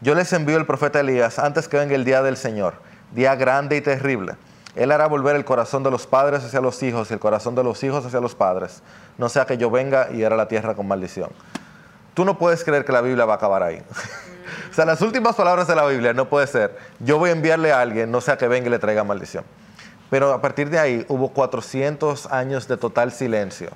Yo 0.00 0.14
les 0.14 0.32
envío 0.32 0.56
el 0.56 0.66
profeta 0.66 1.00
Elías 1.00 1.40
antes 1.40 1.66
que 1.66 1.78
venga 1.78 1.96
el 1.96 2.04
día 2.04 2.22
del 2.22 2.36
Señor, 2.36 2.74
día 3.10 3.34
grande 3.34 3.76
y 3.76 3.80
terrible. 3.80 4.36
Él 4.78 4.92
hará 4.92 5.08
volver 5.08 5.34
el 5.34 5.44
corazón 5.44 5.82
de 5.82 5.90
los 5.90 6.06
padres 6.06 6.44
hacia 6.44 6.60
los 6.60 6.80
hijos 6.84 7.10
y 7.10 7.14
el 7.14 7.18
corazón 7.18 7.56
de 7.56 7.64
los 7.64 7.82
hijos 7.82 8.06
hacia 8.06 8.20
los 8.20 8.36
padres, 8.36 8.80
no 9.18 9.28
sea 9.28 9.44
que 9.44 9.58
yo 9.58 9.72
venga 9.72 10.08
y 10.12 10.22
era 10.22 10.36
la 10.36 10.46
tierra 10.46 10.76
con 10.76 10.86
maldición. 10.86 11.30
Tú 12.14 12.24
no 12.24 12.38
puedes 12.38 12.62
creer 12.62 12.84
que 12.84 12.92
la 12.92 13.00
Biblia 13.00 13.24
va 13.24 13.32
a 13.32 13.36
acabar 13.36 13.64
ahí. 13.64 13.82
o 14.70 14.72
sea, 14.72 14.84
las 14.84 15.02
últimas 15.02 15.34
palabras 15.34 15.66
de 15.66 15.74
la 15.74 15.84
Biblia 15.84 16.12
no 16.12 16.28
puede 16.28 16.46
ser, 16.46 16.78
yo 17.00 17.18
voy 17.18 17.30
a 17.30 17.32
enviarle 17.32 17.72
a 17.72 17.80
alguien, 17.80 18.12
no 18.12 18.20
sea 18.20 18.38
que 18.38 18.46
venga 18.46 18.68
y 18.68 18.70
le 18.70 18.78
traiga 18.78 19.02
maldición. 19.02 19.42
Pero 20.10 20.32
a 20.32 20.40
partir 20.40 20.70
de 20.70 20.78
ahí 20.78 21.04
hubo 21.08 21.30
400 21.30 22.26
años 22.26 22.68
de 22.68 22.76
total 22.76 23.10
silencio. 23.10 23.70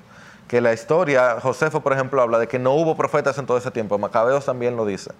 Que 0.47 0.61
la 0.61 0.71
historia, 0.71 1.37
Josefo 1.41 1.81
por 1.81 1.91
ejemplo 1.91 2.21
habla 2.21 2.39
de 2.39 2.47
que 2.47 2.59
no 2.59 2.75
hubo 2.75 2.95
profetas 2.95 3.37
en 3.37 3.45
todo 3.45 3.57
ese 3.57 3.71
tiempo, 3.71 3.97
Macabeos 3.97 4.45
también 4.45 4.77
lo 4.77 4.85
dice. 4.85 5.11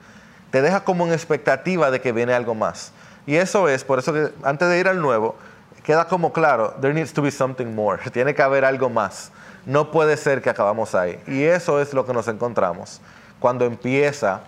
Te 0.50 0.62
deja 0.62 0.86
como 0.86 1.06
en 1.06 1.12
expectativa 1.12 1.92
de 1.92 2.00
que 2.00 2.14
viene 2.14 2.34
algo 2.34 2.56
más. 2.56 2.94
Y 3.26 3.36
eso 3.36 3.68
es, 3.68 3.84
por 3.84 4.00
eso 4.00 4.14
que 4.14 4.30
antes 4.44 4.70
de 4.70 4.80
ir 4.80 4.88
al 4.88 5.02
nuevo, 5.02 5.36
queda 5.84 6.08
como 6.08 6.34
claro, 6.34 6.74
there 6.82 6.94
needs 6.94 7.14
to 7.14 7.22
be 7.22 7.32
something 7.32 7.68
more, 7.68 8.02
tiene 8.12 8.34
que 8.34 8.42
haber 8.42 8.66
algo 8.66 8.90
más. 8.90 9.32
No 9.66 9.92
puede 9.92 10.18
ser 10.18 10.42
que 10.42 10.50
acabamos 10.50 10.94
ahí. 10.94 11.22
Y 11.26 11.44
eso 11.44 11.80
es 11.80 11.94
lo 11.94 12.06
que 12.06 12.14
nos 12.14 12.28
encontramos 12.28 13.00
cuando 13.40 13.66
empieza 13.66 14.42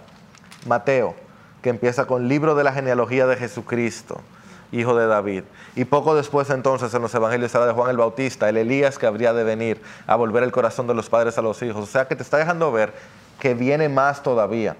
Mateo, 0.65 1.15
que 1.61 1.69
empieza 1.69 2.05
con 2.05 2.27
libro 2.27 2.55
de 2.55 2.63
la 2.63 2.73
genealogía 2.73 3.27
de 3.27 3.35
Jesucristo, 3.37 4.19
hijo 4.71 4.95
de 4.95 5.07
David. 5.07 5.43
Y 5.75 5.85
poco 5.85 6.15
después 6.15 6.49
entonces 6.49 6.93
en 6.93 7.01
los 7.01 7.13
evangelios 7.13 7.53
habla 7.55 7.67
de 7.67 7.73
Juan 7.73 7.89
el 7.89 7.97
Bautista, 7.97 8.49
el 8.49 8.57
Elías 8.57 8.97
que 8.97 9.05
habría 9.05 9.33
de 9.33 9.43
venir 9.43 9.81
a 10.07 10.15
volver 10.15 10.43
el 10.43 10.51
corazón 10.51 10.87
de 10.87 10.93
los 10.93 11.09
padres 11.09 11.37
a 11.37 11.41
los 11.41 11.61
hijos. 11.61 11.83
O 11.83 11.85
sea 11.85 12.07
que 12.07 12.15
te 12.15 12.23
está 12.23 12.37
dejando 12.37 12.71
ver 12.71 12.93
que 13.39 13.53
viene 13.53 13.89
más 13.89 14.23
todavía. 14.23 14.75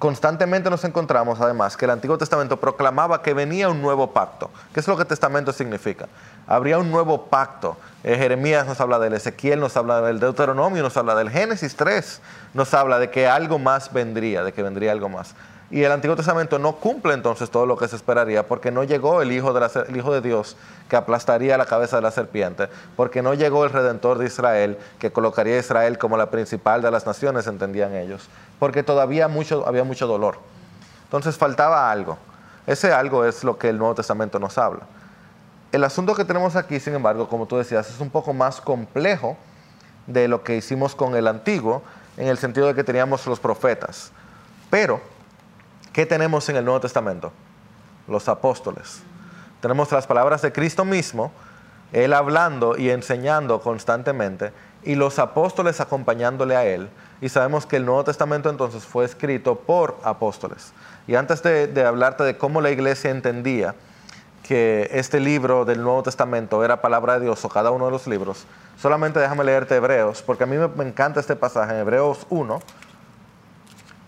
Constantemente 0.00 0.70
nos 0.70 0.82
encontramos 0.84 1.42
además 1.42 1.76
que 1.76 1.84
el 1.84 1.90
Antiguo 1.90 2.16
Testamento 2.16 2.58
proclamaba 2.58 3.20
que 3.20 3.34
venía 3.34 3.68
un 3.68 3.82
nuevo 3.82 4.14
pacto. 4.14 4.50
¿Qué 4.72 4.80
es 4.80 4.88
lo 4.88 4.96
que 4.96 5.04
testamento 5.04 5.52
significa? 5.52 6.08
Habría 6.46 6.78
un 6.78 6.90
nuevo 6.90 7.26
pacto. 7.26 7.76
Eh, 8.02 8.16
Jeremías 8.16 8.66
nos 8.66 8.80
habla 8.80 8.98
del, 8.98 9.12
Ezequiel 9.12 9.60
nos 9.60 9.76
habla 9.76 10.00
del 10.00 10.18
Deuteronomio, 10.18 10.82
nos 10.82 10.96
habla 10.96 11.14
del 11.16 11.28
Génesis 11.28 11.76
3, 11.76 12.22
nos 12.54 12.72
habla 12.72 12.98
de 12.98 13.10
que 13.10 13.28
algo 13.28 13.58
más 13.58 13.92
vendría, 13.92 14.42
de 14.42 14.54
que 14.54 14.62
vendría 14.62 14.92
algo 14.92 15.10
más. 15.10 15.34
Y 15.70 15.84
el 15.84 15.92
Antiguo 15.92 16.16
Testamento 16.16 16.58
no 16.58 16.76
cumple 16.76 17.14
entonces 17.14 17.48
todo 17.48 17.64
lo 17.64 17.76
que 17.76 17.86
se 17.86 17.94
esperaría 17.94 18.46
porque 18.46 18.72
no 18.72 18.82
llegó 18.82 19.22
el 19.22 19.30
Hijo 19.30 19.52
de, 19.52 19.96
hijo 19.96 20.12
de 20.12 20.20
Dios 20.20 20.56
que 20.88 20.96
aplastaría 20.96 21.56
la 21.56 21.66
cabeza 21.66 21.96
de 21.96 22.02
la 22.02 22.10
serpiente, 22.10 22.68
porque 22.96 23.22
no 23.22 23.34
llegó 23.34 23.64
el 23.64 23.70
Redentor 23.70 24.18
de 24.18 24.26
Israel 24.26 24.78
que 24.98 25.12
colocaría 25.12 25.54
a 25.54 25.58
Israel 25.58 25.96
como 25.96 26.16
la 26.16 26.30
principal 26.30 26.82
de 26.82 26.90
las 26.90 27.06
naciones, 27.06 27.46
entendían 27.46 27.94
ellos, 27.94 28.28
porque 28.58 28.82
todavía 28.82 29.28
mucho, 29.28 29.64
había 29.66 29.84
mucho 29.84 30.08
dolor. 30.08 30.38
Entonces 31.04 31.36
faltaba 31.36 31.90
algo. 31.90 32.18
Ese 32.66 32.92
algo 32.92 33.24
es 33.24 33.44
lo 33.44 33.56
que 33.56 33.68
el 33.68 33.78
Nuevo 33.78 33.94
Testamento 33.94 34.40
nos 34.40 34.58
habla. 34.58 34.82
El 35.70 35.84
asunto 35.84 36.16
que 36.16 36.24
tenemos 36.24 36.56
aquí, 36.56 36.80
sin 36.80 36.94
embargo, 36.94 37.28
como 37.28 37.46
tú 37.46 37.56
decías, 37.56 37.88
es 37.88 38.00
un 38.00 38.10
poco 38.10 38.32
más 38.32 38.60
complejo 38.60 39.36
de 40.08 40.26
lo 40.26 40.42
que 40.42 40.56
hicimos 40.56 40.96
con 40.96 41.14
el 41.14 41.28
Antiguo, 41.28 41.82
en 42.16 42.26
el 42.26 42.38
sentido 42.38 42.66
de 42.66 42.74
que 42.74 42.82
teníamos 42.82 43.24
los 43.26 43.38
profetas. 43.38 44.10
Pero 44.68 45.00
¿Qué 45.92 46.06
tenemos 46.06 46.48
en 46.48 46.56
el 46.56 46.64
Nuevo 46.64 46.80
Testamento? 46.80 47.32
Los 48.06 48.28
apóstoles. 48.28 49.02
Tenemos 49.60 49.90
las 49.92 50.06
palabras 50.06 50.40
de 50.42 50.52
Cristo 50.52 50.84
mismo, 50.84 51.32
Él 51.92 52.12
hablando 52.12 52.78
y 52.78 52.90
enseñando 52.90 53.60
constantemente, 53.60 54.52
y 54.82 54.94
los 54.94 55.18
apóstoles 55.18 55.80
acompañándole 55.80 56.56
a 56.56 56.64
Él. 56.64 56.88
Y 57.20 57.28
sabemos 57.28 57.66
que 57.66 57.76
el 57.76 57.84
Nuevo 57.84 58.04
Testamento 58.04 58.48
entonces 58.48 58.84
fue 58.84 59.04
escrito 59.04 59.56
por 59.56 59.98
apóstoles. 60.02 60.72
Y 61.06 61.16
antes 61.16 61.42
de, 61.42 61.84
hablarte 61.84 62.24
de 62.24 62.38
cómo 62.38 62.60
la 62.60 62.70
iglesia 62.70 63.10
entendía 63.10 63.74
que 64.44 64.88
este 64.92 65.20
libro 65.20 65.64
del 65.64 65.82
Nuevo 65.82 66.02
Testamento 66.02 66.64
era 66.64 66.80
palabra 66.80 67.18
de 67.18 67.26
Dios 67.26 67.44
o 67.44 67.48
cada 67.48 67.70
uno 67.70 67.86
de 67.86 67.90
los 67.90 68.06
libros, 68.06 68.46
solamente 68.80 69.20
déjame 69.20 69.44
leerte 69.44 69.76
Hebreos, 69.76 70.22
porque 70.22 70.44
a 70.44 70.46
mí 70.46 70.56
me, 70.56 70.84
encanta 70.84 71.20
este 71.20 71.36
pasaje 71.36 71.72
en 71.72 71.80
Hebreos 71.80 72.26
1, 72.30 72.60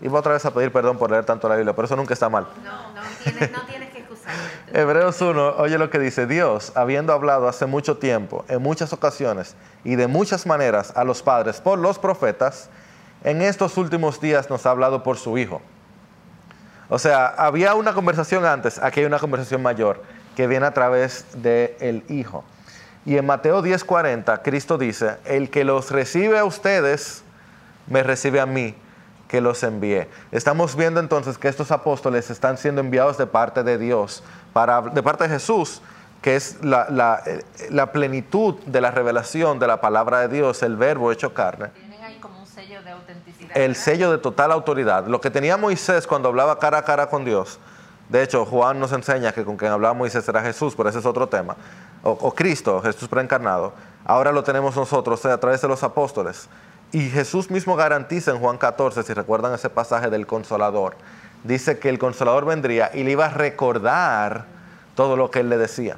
y 0.03 0.09
voy 0.09 0.19
otra 0.19 0.33
vez 0.33 0.45
a 0.45 0.53
pedir 0.53 0.69
perdón 0.69 0.97
por 0.97 1.09
leer 1.09 1.23
tanto 1.23 1.47
la 1.47 1.55
Biblia, 1.55 1.73
pero 1.73 1.85
eso 1.85 1.95
nunca 1.95 2.13
está 2.13 2.27
mal. 2.27 2.45
No, 2.61 2.93
no 2.93 3.01
tienes, 3.23 3.51
no 3.51 3.61
tienes 3.61 3.89
que 3.89 3.99
excusarte. 3.99 4.37
Hebreos 4.73 5.21
1, 5.21 5.55
oye 5.55 5.77
lo 5.77 5.89
que 5.89 5.97
dice, 5.97 6.27
Dios, 6.27 6.73
habiendo 6.75 7.13
hablado 7.13 7.47
hace 7.47 7.67
mucho 7.67 7.97
tiempo, 7.97 8.43
en 8.49 8.61
muchas 8.61 8.91
ocasiones 8.91 9.55
y 9.85 9.95
de 9.95 10.07
muchas 10.07 10.45
maneras 10.45 10.91
a 10.97 11.05
los 11.05 11.23
padres 11.23 11.61
por 11.61 11.79
los 11.79 11.99
profetas, 11.99 12.69
en 13.23 13.41
estos 13.41 13.77
últimos 13.77 14.19
días 14.19 14.49
nos 14.49 14.65
ha 14.65 14.71
hablado 14.71 15.03
por 15.03 15.15
su 15.15 15.37
Hijo. 15.37 15.61
O 16.89 16.99
sea, 16.99 17.27
había 17.27 17.73
una 17.73 17.93
conversación 17.93 18.45
antes, 18.45 18.79
aquí 18.79 18.99
hay 18.99 19.05
una 19.05 19.19
conversación 19.19 19.61
mayor 19.61 20.03
que 20.35 20.47
viene 20.47 20.65
a 20.65 20.73
través 20.73 21.25
del 21.35 22.03
Hijo. 22.09 22.43
Y 23.05 23.15
en 23.15 23.25
Mateo 23.25 23.63
10:40, 23.63 24.41
Cristo 24.43 24.77
dice, 24.77 25.15
el 25.23 25.49
que 25.49 25.63
los 25.63 25.91
recibe 25.91 26.39
a 26.39 26.43
ustedes, 26.43 27.23
me 27.87 28.03
recibe 28.03 28.41
a 28.41 28.45
mí 28.45 28.75
que 29.33 29.41
los 29.41 29.63
envié. 29.63 30.07
Estamos 30.31 30.75
viendo 30.75 30.99
entonces 30.99 31.39
que 31.39 31.47
estos 31.47 31.71
apóstoles 31.71 32.29
están 32.29 32.55
siendo 32.55 32.81
enviados 32.81 33.17
de 33.17 33.25
parte 33.25 33.63
de 33.63 33.79
Dios, 33.79 34.23
para, 34.53 34.79
de 34.81 35.01
parte 35.01 35.23
de 35.23 35.31
Jesús, 35.31 35.81
que 36.21 36.35
es 36.35 36.63
la, 36.63 36.85
la, 36.91 37.23
la 37.71 37.91
plenitud 37.91 38.59
de 38.67 38.79
la 38.79 38.91
revelación 38.91 39.57
de 39.57 39.65
la 39.65 39.81
palabra 39.81 40.19
de 40.19 40.27
Dios, 40.27 40.61
el 40.61 40.75
verbo 40.75 41.11
hecho 41.11 41.33
carne. 41.33 41.69
Tienen 41.69 42.03
ahí 42.03 42.19
como 42.19 42.41
un 42.41 42.45
sello 42.45 42.83
de 42.83 42.91
autenticidad. 42.91 43.57
El 43.57 43.75
sello 43.75 44.11
de 44.11 44.19
total 44.19 44.51
autoridad. 44.51 45.07
Lo 45.07 45.19
que 45.19 45.31
tenía 45.31 45.57
Moisés 45.57 46.05
cuando 46.05 46.29
hablaba 46.29 46.59
cara 46.59 46.77
a 46.77 46.83
cara 46.83 47.09
con 47.09 47.25
Dios. 47.25 47.57
De 48.09 48.21
hecho, 48.21 48.45
Juan 48.45 48.79
nos 48.79 48.91
enseña 48.91 49.31
que 49.31 49.43
con 49.43 49.57
quien 49.57 49.71
hablaba 49.71 49.95
Moisés 49.95 50.29
era 50.29 50.43
Jesús, 50.43 50.75
pero 50.77 50.89
ese 50.89 50.99
es 50.99 51.07
otro 51.07 51.27
tema. 51.27 51.55
O, 52.03 52.11
o 52.11 52.35
Cristo, 52.35 52.79
Jesús 52.83 53.09
preencarnado. 53.09 53.73
Ahora 54.05 54.31
lo 54.31 54.43
tenemos 54.43 54.75
nosotros 54.75 55.25
a 55.25 55.39
través 55.39 55.59
de 55.59 55.67
los 55.67 55.81
apóstoles. 55.81 56.47
Y 56.93 57.09
Jesús 57.09 57.49
mismo 57.49 57.75
garantiza 57.75 58.29
en 58.29 58.37
Juan 58.37 58.59
14, 58.59 59.01
si 59.01 59.13
recuerdan 59.13 59.51
ese 59.51 59.71
pasaje 59.71 60.11
del 60.11 60.27
consolador, 60.27 60.95
dice 61.43 61.79
que 61.79 61.89
el 61.89 61.97
consolador 61.97 62.45
vendría 62.45 62.91
y 62.93 63.03
le 63.03 63.11
iba 63.11 63.25
a 63.25 63.29
recordar 63.29 64.45
todo 64.93 65.17
lo 65.17 65.31
que 65.31 65.39
él 65.39 65.49
le 65.49 65.57
decía. 65.57 65.97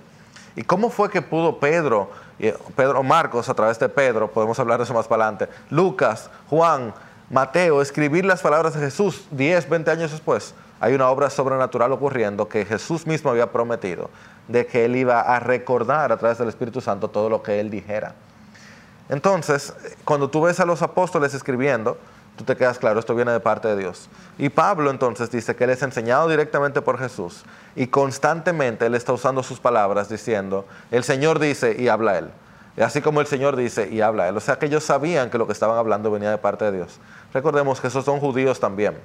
¿Y 0.56 0.64
cómo 0.64 0.90
fue 0.90 1.10
que 1.10 1.22
pudo 1.22 1.60
Pedro, 1.60 2.12
eh, 2.40 2.58
Pedro 2.78 3.04
Marcos 3.04 3.50
a 3.50 3.54
través 3.54 3.78
de 3.78 3.90
Pedro, 3.90 4.32
podemos 4.32 4.58
hablar 4.58 4.78
de 4.78 4.86
eso 4.86 4.94
más 4.94 5.06
para 5.06 5.28
adelante, 5.28 5.54
Lucas, 5.70 6.30
Juan, 6.50 6.94
Mateo, 7.30 7.82
escribir 7.82 8.24
las 8.24 8.42
palabras 8.42 8.74
de 8.74 8.80
Jesús 8.80 9.28
10, 9.32 9.68
20 9.68 9.92
años 9.92 10.12
después? 10.12 10.56
Hay 10.80 10.94
una 10.94 11.10
obra 11.10 11.30
sobrenatural 11.30 11.92
ocurriendo 11.92 12.48
que 12.48 12.64
Jesús 12.64 13.06
mismo 13.06 13.32
había 13.32 13.52
prometido 13.52 14.10
de 14.48 14.66
que 14.66 14.86
él 14.86 14.96
iba 14.96 15.20
a 15.20 15.42
recordar 15.42 16.14
a 16.14 16.18
través 16.18 16.38
del 16.38 16.48
Espíritu 16.48 16.80
Santo 16.80 17.10
todo 17.10 17.30
lo 17.30 17.44
que 17.44 17.60
él 17.60 17.70
dijera. 17.70 18.16
Entonces, 19.10 19.74
cuando 20.04 20.30
tú 20.30 20.42
ves 20.42 20.60
a 20.60 20.66
los 20.66 20.82
apóstoles 20.82 21.34
escribiendo, 21.34 21.98
tú 22.36 22.44
te 22.44 22.56
quedas 22.56 22.80
claro, 22.80 23.00
esto 23.00 23.16
viene 23.16 23.32
de 23.32 23.40
parte 23.40 23.68
de 23.68 23.78
Dios. 23.78 24.10
Y 24.38 24.50
Pablo 24.50 24.90
entonces 24.90 25.30
dice 25.30 25.56
que 25.56 25.66
él 25.66 25.70
es 25.70 25.84
enseñado 25.84 26.28
directamente 26.28 26.82
por 26.82 26.98
Jesús 26.98 27.44
y 27.76 27.88
constantemente 27.88 28.86
él 28.86 28.96
está 28.96 29.14
usando 29.14 29.44
sus 29.44 29.60
palabras 29.60 30.10
diciendo, 30.10 30.66
el 30.92 31.04
Señor 31.04 31.40
dice 31.40 31.76
y 31.78 31.88
habla 31.88 32.18
él. 32.18 32.30
Y 32.78 32.82
así 32.82 33.02
como 33.02 33.22
el 33.22 33.28
Señor 33.28 33.56
dice 33.56 33.90
y 33.90 34.02
habla 34.02 34.28
él. 34.28 34.36
O 34.36 34.42
sea 34.42 34.58
que 34.58 34.66
ellos 34.66 34.84
sabían 34.84 35.30
que 35.30 35.38
lo 35.38 35.46
que 35.46 35.54
estaban 35.54 35.78
hablando 35.78 36.12
venía 36.12 36.32
de 36.32 36.38
parte 36.38 36.66
de 36.66 36.74
Dios. 36.74 37.00
Recordemos 37.34 37.80
que 37.80 37.88
esos 37.88 38.04
son 38.04 38.20
judíos 38.20 38.60
también. 38.60 38.98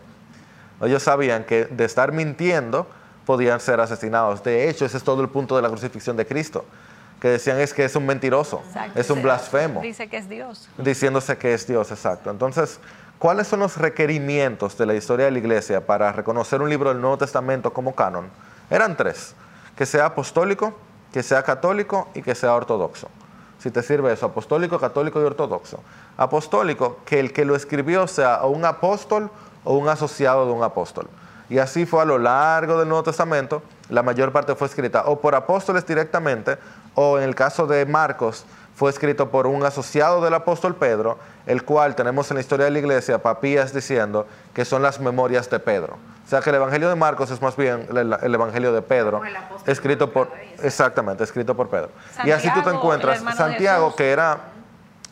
Ellos 0.80 1.02
sabían 1.02 1.44
que 1.44 1.66
de 1.66 1.84
estar 1.84 2.10
mintiendo 2.10 2.86
podían 3.26 3.60
ser 3.60 3.80
asesinados. 3.80 4.42
De 4.42 4.68
hecho, 4.68 4.86
ese 4.86 4.96
es 4.96 5.04
todo 5.04 5.22
el 5.22 5.28
punto 5.28 5.54
de 5.54 5.62
la 5.62 5.68
crucifixión 5.68 6.16
de 6.16 6.26
Cristo 6.26 6.64
que 7.20 7.28
decían 7.28 7.60
es 7.60 7.74
que 7.74 7.84
es 7.84 7.94
un 7.94 8.06
mentiroso, 8.06 8.62
es 8.94 9.10
un 9.10 9.22
blasfemo. 9.22 9.80
Dice 9.82 10.08
que 10.08 10.16
es 10.16 10.28
Dios. 10.28 10.68
Diciéndose 10.78 11.36
que 11.36 11.52
es 11.52 11.66
Dios, 11.66 11.90
exacto. 11.90 12.30
Entonces, 12.30 12.80
¿cuáles 13.18 13.46
son 13.46 13.60
los 13.60 13.76
requerimientos 13.76 14.78
de 14.78 14.86
la 14.86 14.94
historia 14.94 15.26
de 15.26 15.30
la 15.30 15.38
iglesia 15.38 15.84
para 15.84 16.10
reconocer 16.12 16.62
un 16.62 16.70
libro 16.70 16.88
del 16.88 17.00
Nuevo 17.00 17.18
Testamento 17.18 17.72
como 17.72 17.94
canon? 17.94 18.30
Eran 18.70 18.96
tres, 18.96 19.34
que 19.76 19.84
sea 19.84 20.06
apostólico, 20.06 20.74
que 21.12 21.22
sea 21.22 21.42
católico 21.42 22.08
y 22.14 22.22
que 22.22 22.34
sea 22.34 22.54
ortodoxo. 22.54 23.08
Si 23.58 23.70
te 23.70 23.82
sirve 23.82 24.10
eso, 24.12 24.26
apostólico, 24.26 24.78
católico 24.78 25.20
y 25.20 25.24
ortodoxo. 25.24 25.80
Apostólico, 26.16 27.00
que 27.04 27.20
el 27.20 27.34
que 27.34 27.44
lo 27.44 27.54
escribió 27.54 28.06
sea 28.06 28.42
un 28.44 28.64
apóstol 28.64 29.30
o 29.64 29.76
un 29.76 29.88
asociado 29.88 30.46
de 30.46 30.52
un 30.52 30.62
apóstol. 30.62 31.06
Y 31.50 31.58
así 31.58 31.84
fue 31.84 32.00
a 32.00 32.04
lo 32.04 32.16
largo 32.16 32.78
del 32.78 32.88
Nuevo 32.88 33.02
Testamento. 33.02 33.60
La 33.90 34.02
mayor 34.02 34.32
parte 34.32 34.54
fue 34.54 34.68
escrita 34.68 35.02
o 35.06 35.20
por 35.20 35.34
apóstoles 35.34 35.84
directamente 35.84 36.56
o 36.94 37.18
en 37.18 37.24
el 37.24 37.34
caso 37.34 37.66
de 37.66 37.86
Marcos, 37.86 38.44
fue 38.80 38.88
escrito 38.88 39.30
por 39.30 39.46
un 39.46 39.62
asociado 39.62 40.24
del 40.24 40.32
apóstol 40.32 40.74
Pedro, 40.74 41.18
el 41.44 41.64
cual 41.64 41.94
tenemos 41.94 42.30
en 42.30 42.36
la 42.36 42.40
historia 42.40 42.64
de 42.64 42.70
la 42.70 42.78
iglesia 42.78 43.22
papías 43.22 43.74
diciendo 43.74 44.26
que 44.54 44.64
son 44.64 44.80
las 44.80 45.00
memorias 45.00 45.50
de 45.50 45.58
Pedro. 45.58 45.98
O 46.24 46.28
sea 46.30 46.40
que 46.40 46.48
el 46.48 46.56
Evangelio 46.56 46.88
de 46.88 46.94
Marcos 46.94 47.30
es 47.30 47.42
más 47.42 47.56
bien 47.56 47.86
el, 47.90 48.34
Evangelio 48.34 48.72
de 48.72 48.80
Pedro, 48.80 49.20
escrito 49.66 50.10
por, 50.10 50.30
exactamente, 50.62 51.24
escrito 51.24 51.54
por 51.54 51.68
Pedro. 51.68 51.90
y 52.24 52.30
así 52.30 52.50
tú 52.54 52.62
te 52.62 52.70
encuentras, 52.70 53.22
Santiago, 53.36 53.94
que 53.94 54.12
era, 54.12 54.38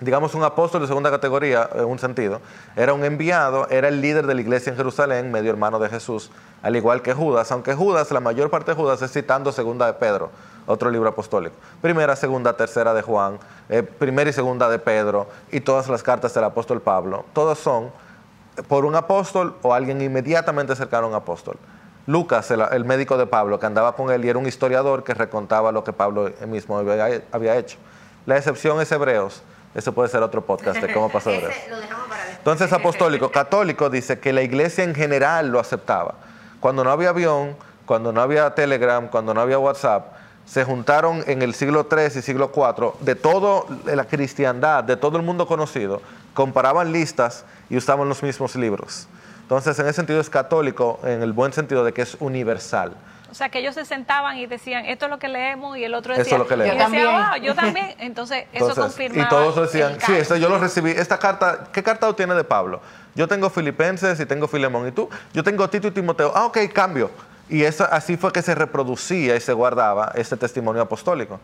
digamos, 0.00 0.34
un 0.34 0.44
apóstol 0.44 0.80
de 0.80 0.86
segunda 0.86 1.10
categoría, 1.10 1.68
en 1.74 1.84
un 1.84 1.98
sentido, 1.98 2.40
era 2.74 2.94
un 2.94 3.04
enviado, 3.04 3.68
era 3.68 3.88
el 3.88 4.00
líder 4.00 4.26
de 4.26 4.34
la 4.34 4.40
iglesia 4.40 4.70
en 4.70 4.78
Jerusalén, 4.78 5.30
medio 5.30 5.50
hermano 5.50 5.78
de 5.78 5.90
Jesús, 5.90 6.30
al 6.62 6.74
igual 6.74 7.02
que 7.02 7.12
Judas, 7.12 7.52
aunque 7.52 7.74
Judas, 7.74 8.10
la 8.12 8.20
mayor 8.20 8.48
parte 8.48 8.70
de 8.70 8.76
Judas 8.78 9.02
es 9.02 9.12
citando 9.12 9.52
segunda 9.52 9.84
de 9.84 9.92
Pedro 9.92 10.30
otro 10.68 10.90
libro 10.90 11.08
apostólico. 11.08 11.56
Primera, 11.80 12.14
segunda, 12.14 12.56
tercera 12.56 12.94
de 12.94 13.02
Juan, 13.02 13.38
eh, 13.68 13.82
primera 13.82 14.30
y 14.30 14.32
segunda 14.32 14.68
de 14.68 14.78
Pedro 14.78 15.26
y 15.50 15.60
todas 15.60 15.88
las 15.88 16.02
cartas 16.02 16.34
del 16.34 16.44
apóstol 16.44 16.80
Pablo. 16.80 17.24
Todos 17.32 17.58
son 17.58 17.90
por 18.68 18.84
un 18.84 18.94
apóstol 18.94 19.56
o 19.62 19.72
alguien 19.72 20.00
inmediatamente 20.02 20.76
cercano 20.76 21.06
a 21.06 21.10
un 21.10 21.14
apóstol. 21.14 21.56
Lucas, 22.06 22.50
el, 22.50 22.84
médico 22.84 23.18
de 23.18 23.26
Pablo, 23.26 23.58
que 23.58 23.66
andaba 23.66 23.94
con 23.94 24.10
él 24.10 24.24
y 24.24 24.28
era 24.28 24.38
un 24.38 24.46
historiador 24.46 25.04
que 25.04 25.12
recontaba 25.14 25.72
lo 25.72 25.84
que 25.84 25.92
Pablo 25.92 26.30
mismo 26.46 26.78
había, 26.78 27.56
hecho. 27.56 27.78
La 28.24 28.36
excepción 28.36 28.80
es 28.80 28.90
Hebreos. 28.92 29.42
Eso 29.74 29.92
puede 29.92 30.08
ser 30.08 30.22
otro 30.22 30.42
podcast 30.42 30.80
de 30.80 30.92
cómo 30.92 31.10
pasó 31.10 31.30
Hebreos. 31.32 31.54
Entonces, 32.38 32.72
apostólico, 32.72 33.30
católico 33.30 33.90
dice 33.90 34.18
que 34.18 34.32
la 34.32 34.40
iglesia 34.40 34.84
en 34.84 34.94
general 34.94 35.48
lo 35.48 35.60
aceptaba. 35.60 36.14
Cuando 36.60 36.82
no 36.82 36.90
había 36.90 37.10
avión, 37.10 37.56
cuando 37.84 38.10
no 38.12 38.22
había 38.22 38.54
Telegram, 38.54 39.08
cuando 39.08 39.34
no 39.34 39.42
había 39.42 39.58
WhatsApp, 39.58 40.17
se 40.48 40.64
juntaron 40.64 41.22
en 41.26 41.42
el 41.42 41.54
siglo 41.54 41.86
III 41.90 42.18
y 42.18 42.22
siglo 42.22 42.50
IV 42.54 42.94
de 43.00 43.14
toda 43.14 43.64
la 43.84 44.04
cristiandad, 44.04 44.82
de 44.82 44.96
todo 44.96 45.18
el 45.18 45.22
mundo 45.22 45.46
conocido, 45.46 46.00
comparaban 46.32 46.90
listas 46.90 47.44
y 47.68 47.76
usaban 47.76 48.08
los 48.08 48.22
mismos 48.22 48.56
libros. 48.56 49.08
Entonces, 49.42 49.78
en 49.78 49.86
ese 49.86 49.94
sentido 49.94 50.20
es 50.20 50.30
católico, 50.30 51.00
en 51.04 51.22
el 51.22 51.32
buen 51.32 51.52
sentido 51.52 51.84
de 51.84 51.92
que 51.92 52.02
es 52.02 52.16
universal. 52.20 52.92
O 53.30 53.34
sea, 53.34 53.50
que 53.50 53.58
ellos 53.58 53.74
se 53.74 53.84
sentaban 53.84 54.38
y 54.38 54.46
decían, 54.46 54.86
esto 54.86 55.04
es 55.04 55.10
lo 55.10 55.18
que 55.18 55.28
leemos, 55.28 55.76
y 55.76 55.84
el 55.84 55.92
otro 55.94 56.14
decía, 56.14 56.22
Esto 56.22 56.36
es 56.36 56.38
lo 56.40 56.46
que 56.48 56.56
leemos. 56.56 56.76
Yo 56.76 56.82
también. 56.82 57.42
yo 57.42 57.54
también. 57.54 57.94
Entonces, 57.98 58.46
eso 58.52 58.74
confirma. 58.74 59.22
Y 59.22 59.28
todos 59.28 59.54
decían, 59.70 59.98
sí, 60.00 60.12
esto 60.14 60.36
yo 60.36 60.48
lo 60.48 60.58
recibí. 60.58 60.92
Esta 60.92 61.18
carta, 61.18 61.68
¿qué 61.72 61.82
carta 61.82 62.10
tiene 62.14 62.34
de 62.34 62.44
Pablo? 62.44 62.80
Yo 63.14 63.28
tengo 63.28 63.50
Filipenses 63.50 64.18
y 64.18 64.24
tengo 64.24 64.48
Filemón. 64.48 64.88
¿Y 64.88 64.92
tú? 64.92 65.10
Yo 65.34 65.44
tengo 65.44 65.68
Tito 65.68 65.88
y 65.88 65.90
Timoteo. 65.90 66.32
Ah, 66.34 66.46
ok, 66.46 66.58
cambio. 66.72 67.10
Y 67.48 67.64
eso, 67.64 67.86
así 67.90 68.16
fue 68.16 68.32
que 68.32 68.42
se 68.42 68.54
reproducía 68.54 69.36
y 69.36 69.40
se 69.40 69.52
guardaba 69.52 70.12
este 70.14 70.36
testimonio 70.36 70.82
apostólico. 70.82 71.40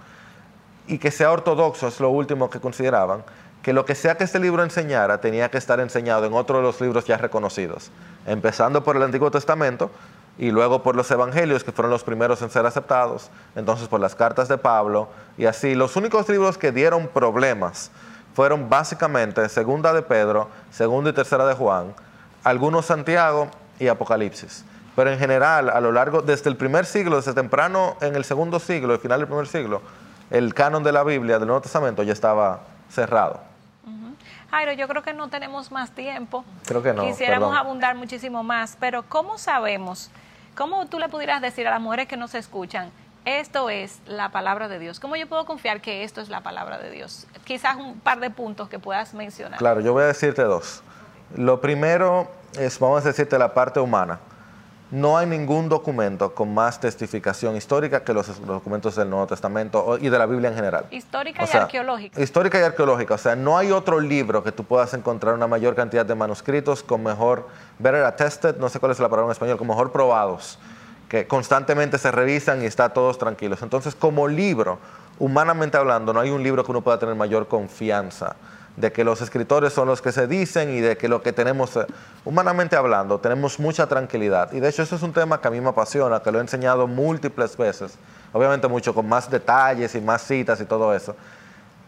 Y 0.87 0.99
que 0.99 1.11
sea 1.11 1.33
ortodoxo 1.33 1.89
es 1.89 1.99
lo 2.01 2.11
último 2.11 2.51
que 2.51 2.61
consideraban, 2.61 3.25
que 3.63 3.73
lo 3.73 3.87
que 3.87 3.95
sea 3.95 4.17
que 4.17 4.25
este 4.25 4.39
libro 4.39 4.63
enseñara 4.63 5.19
tenía 5.23 5.51
que 5.51 5.57
estar 5.57 5.81
enseñado 5.81 6.27
en 6.27 6.35
otro 6.35 6.59
de 6.59 6.63
los 6.63 6.79
libros 6.83 7.07
ya 7.07 7.17
reconocidos, 7.17 7.91
empezando 8.27 8.85
por 8.85 8.97
el 8.97 9.03
Antiguo 9.03 9.31
Testamento 9.31 9.91
y 10.37 10.51
luego 10.51 10.83
por 10.83 10.95
los 10.95 11.11
Evangelios, 11.11 11.65
que 11.65 11.73
fueron 11.73 11.91
los 11.91 12.05
primeros 12.05 12.43
en 12.43 12.51
ser 12.51 12.67
aceptados, 12.67 13.31
entonces 13.57 13.89
por 13.89 14.01
las 14.01 14.15
cartas 14.15 14.49
de 14.49 14.59
Pablo, 14.59 15.09
y 15.39 15.47
así 15.47 15.75
los 15.75 15.97
únicos 15.97 16.29
libros 16.29 16.59
que 16.59 16.73
dieron 16.73 17.09
problemas 17.09 17.91
fueron 18.35 18.69
básicamente 18.69 19.49
Segunda 19.49 19.95
de 19.95 20.03
Pedro, 20.03 20.51
Segunda 20.71 21.09
y 21.11 21.13
Tercera 21.15 21.47
de 21.47 21.55
Juan, 21.55 21.95
algunos 22.43 22.85
Santiago 22.85 23.49
y 23.79 23.89
Apocalipsis. 23.89 24.65
Pero 24.97 25.11
en 25.11 25.19
general, 25.19 25.71
a 25.71 25.81
lo 25.81 25.93
largo, 25.93 26.23
desde 26.23 26.51
el 26.51 26.57
primer 26.57 26.87
siglo, 26.87 27.17
desde 27.17 27.35
temprano 27.35 27.97
en 28.01 28.15
el 28.15 28.25
segundo 28.25 28.61
siglo, 28.61 28.95
el 28.95 29.01
final 29.01 29.21
del 29.21 29.29
primer 29.29 29.47
siglo, 29.47 29.83
el 30.31 30.55
canon 30.55 30.83
de 30.83 30.93
la 30.93 31.03
Biblia, 31.03 31.39
del 31.39 31.49
Nuevo 31.49 31.63
Testamento, 31.63 32.03
ya 32.03 32.13
estaba 32.13 32.61
cerrado. 32.91 33.41
Jairo, 34.51 34.73
yo 34.73 34.87
creo 34.87 35.03
que 35.03 35.13
no 35.13 35.29
tenemos 35.29 35.73
más 35.73 35.91
tiempo. 35.91 36.45
Creo 36.65 36.81
que 36.81 36.93
no. 36.93 37.03
Quisiéramos 37.03 37.57
abundar 37.57 37.97
muchísimo 37.97 38.45
más, 38.45 38.77
pero 38.79 39.03
¿cómo 39.03 39.37
sabemos? 39.37 40.11
¿Cómo 40.55 40.87
tú 40.87 41.01
le 41.01 41.09
pudieras 41.09 41.43
decir 41.43 41.67
a 41.67 41.73
las 41.73 41.81
mujeres 41.81 42.07
que 42.07 42.17
nos 42.17 42.37
escuchan, 42.37 42.93
esto 43.25 43.71
es 43.71 44.01
la 44.07 44.29
palabra 44.29 44.69
de 44.69 44.79
Dios. 44.79 45.01
¿Cómo 45.01 45.17
yo 45.17 45.27
puedo 45.27 45.47
confiar 45.47 45.81
que 45.81 46.05
esto 46.05 46.21
es 46.21 46.29
la 46.29 46.43
palabra 46.43 46.79
de 46.79 46.91
Dios? 46.91 47.27
Quizás 47.45 47.77
un 47.77 47.99
par 47.99 48.21
de 48.21 48.31
puntos 48.31 48.69
que 48.69 48.79
puedas 48.79 49.15
mencionar. 49.15 49.59
Claro, 49.59 49.81
yo 49.81 49.93
voy 49.93 50.05
a 50.05 50.07
decirte 50.07 50.43
dos. 50.43 50.83
Lo 51.35 51.61
primero 51.61 52.29
es, 52.59 52.79
vamos 52.79 53.05
a 53.05 53.09
decirte, 53.09 53.39
la 53.39 53.55
parte 53.55 53.81
humana. 53.81 54.21
No 54.95 55.19
hay 55.19 55.27
ningún 55.27 55.69
documento 55.69 56.37
con 56.37 56.55
más 56.55 56.79
testificación 56.79 57.57
histórica 57.57 58.05
que 58.05 58.15
los 58.15 58.47
documentos 58.47 58.95
del 58.95 59.11
Nuevo 59.11 59.27
Testamento 59.27 59.99
y 60.01 60.09
de 60.09 60.17
la 60.17 60.25
Biblia 60.25 60.51
en 60.51 60.55
general. 60.55 60.87
Histórica 60.93 61.45
y 61.53 61.57
arqueológica. 61.57 62.23
Histórica 62.23 62.61
y 62.61 62.63
arqueológica. 62.63 63.15
O 63.15 63.19
sea, 63.19 63.35
no 63.35 63.59
hay 63.59 63.73
otro 63.73 63.99
libro 63.99 64.45
que 64.45 64.53
tú 64.53 64.63
puedas 64.63 64.95
encontrar 64.95 65.35
una 65.35 65.49
mayor 65.49 65.75
cantidad 65.75 66.07
de 66.07 66.15
manuscritos 66.15 66.85
con 66.85 67.03
mejor, 67.03 67.49
better 67.81 68.05
attested, 68.05 68.57
no 68.59 68.69
sé 68.69 68.79
cuál 68.79 68.93
es 68.93 69.01
la 69.01 69.09
palabra 69.09 69.27
en 69.27 69.33
español, 69.33 69.59
con 69.59 69.67
mejor 69.67 69.91
probados 69.91 70.61
que 71.09 71.27
constantemente 71.27 71.99
se 71.99 72.13
revisan 72.13 72.63
y 72.63 72.67
está 72.67 72.91
todos 72.91 73.19
tranquilos. 73.19 73.63
Entonces, 73.63 73.97
como 73.97 74.29
libro, 74.29 74.79
humanamente 75.19 75.77
hablando, 75.77 76.13
no 76.13 76.21
hay 76.21 76.31
un 76.31 76.45
libro 76.45 76.65
que 76.65 76.71
uno 76.71 76.83
pueda 76.83 77.01
tener 77.01 77.17
mayor 77.17 77.49
confianza 77.49 78.37
de 78.77 78.93
que 78.93 79.05
los 79.05 79.21
escritores 79.21 79.73
son 79.73 79.87
los 79.87 80.03
que 80.03 80.11
se 80.11 80.27
dicen 80.27 80.71
y 80.71 80.81
de 80.81 80.97
que 80.97 81.09
lo 81.09 81.23
que 81.23 81.33
tenemos, 81.33 81.77
eh, 81.77 81.87
humanamente 82.25 82.77
hablando, 82.77 83.21
tenemos 83.21 83.61
mucha 83.61 83.87
tranquilidad. 83.87 84.53
Y 84.53 84.61
de 84.61 84.69
hecho 84.69 84.83
eso 84.83 84.97
es 84.97 85.03
un 85.03 85.13
tema 85.13 85.41
que 85.41 85.49
a 85.49 85.51
mí 85.51 85.61
me 85.61 85.69
apasiona, 85.69 86.21
que 86.21 86.33
lo 86.33 86.39
he 86.39 86.41
enseñado 86.41 86.87
múltiples 86.87 87.57
veces, 87.57 87.97
obviamente 88.33 88.67
mucho 88.67 88.95
con 88.95 89.09
más 89.09 89.31
detalles 89.31 89.95
y 89.95 90.01
más 90.01 90.23
citas 90.23 90.61
y 90.61 90.65
todo 90.65 90.95
eso. 90.95 91.15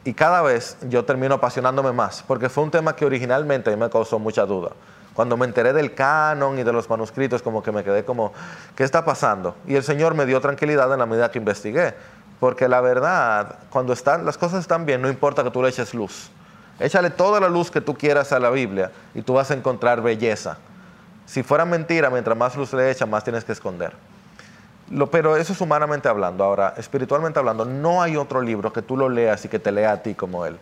Y 0.05 0.15
cada 0.15 0.41
vez 0.43 0.77
yo 0.89 1.05
termino 1.05 1.35
apasionándome 1.35 1.91
más, 1.91 2.23
porque 2.23 2.49
fue 2.49 2.63
un 2.63 2.71
tema 2.71 2.95
que 2.95 3.05
originalmente 3.05 3.71
a 3.71 3.77
mí 3.77 3.83
me 3.83 3.91
causó 3.91 4.21
mucha 4.21 4.47
duda. 4.47 4.71
Cuando 5.15 5.37
me 5.37 5.47
enteré 5.47 5.73
del 5.73 5.95
canon 5.95 6.59
y 6.59 6.63
de 6.63 6.73
los 6.73 6.89
manuscritos, 6.89 7.43
como 7.43 7.63
que 7.63 7.73
me 7.73 7.83
quedé 7.83 8.05
como, 8.05 8.33
¿qué 8.77 8.85
está 8.85 9.05
pasando? 9.05 9.57
Y 9.67 9.75
el 9.75 9.83
Señor 9.83 10.15
me 10.15 10.27
dio 10.27 10.41
tranquilidad 10.41 10.93
en 10.93 10.99
la 10.99 11.07
medida 11.07 11.31
que 11.31 11.39
investigué. 11.39 11.95
Porque 12.39 12.69
la 12.69 12.83
verdad, 12.83 13.57
cuando 13.71 13.95
están, 13.95 14.27
las 14.27 14.37
cosas 14.37 14.61
están 14.61 14.85
bien, 14.85 15.01
no 15.01 15.09
importa 15.09 15.43
que 15.43 15.51
tú 15.51 15.63
le 15.63 15.71
eches 15.71 15.95
luz. 15.95 16.31
Échale 16.79 17.11
toda 17.11 17.41
la 17.41 17.49
luz 17.49 17.71
que 17.71 17.81
tú 17.81 17.95
quieras 17.95 18.33
a 18.33 18.39
la 18.39 18.51
Biblia 18.51 18.91
y 19.15 19.23
tú 19.23 19.35
vas 19.35 19.51
a 19.51 19.55
encontrar 19.55 20.03
belleza. 20.03 20.59
Si 21.25 21.43
fuera 21.43 21.65
mentira, 21.65 22.11
mientras 22.11 22.37
más 22.37 22.57
luz 22.57 22.73
le 22.73 22.91
echas, 22.91 23.09
más 23.09 23.25
tienes 23.25 23.45
que 23.45 23.53
esconder. 23.53 23.93
Lo, 24.91 25.11
pero 25.11 25.37
eso 25.37 25.53
es 25.53 25.61
humanamente 25.61 26.09
hablando. 26.09 26.45
Ahora, 26.45 26.75
espiritualmente 26.77 27.39
hablando, 27.39 27.65
no 27.65 28.03
hay 28.03 28.17
otro 28.17 28.41
libro 28.41 28.73
que 28.73 28.83
tú 28.83 28.97
lo 28.97 29.09
leas 29.09 29.45
y 29.45 29.49
que 29.49 29.59
te 29.59 29.73
lea 29.73 29.93
a 29.93 30.03
ti 30.03 30.15
como 30.15 30.47
él. 30.47 30.59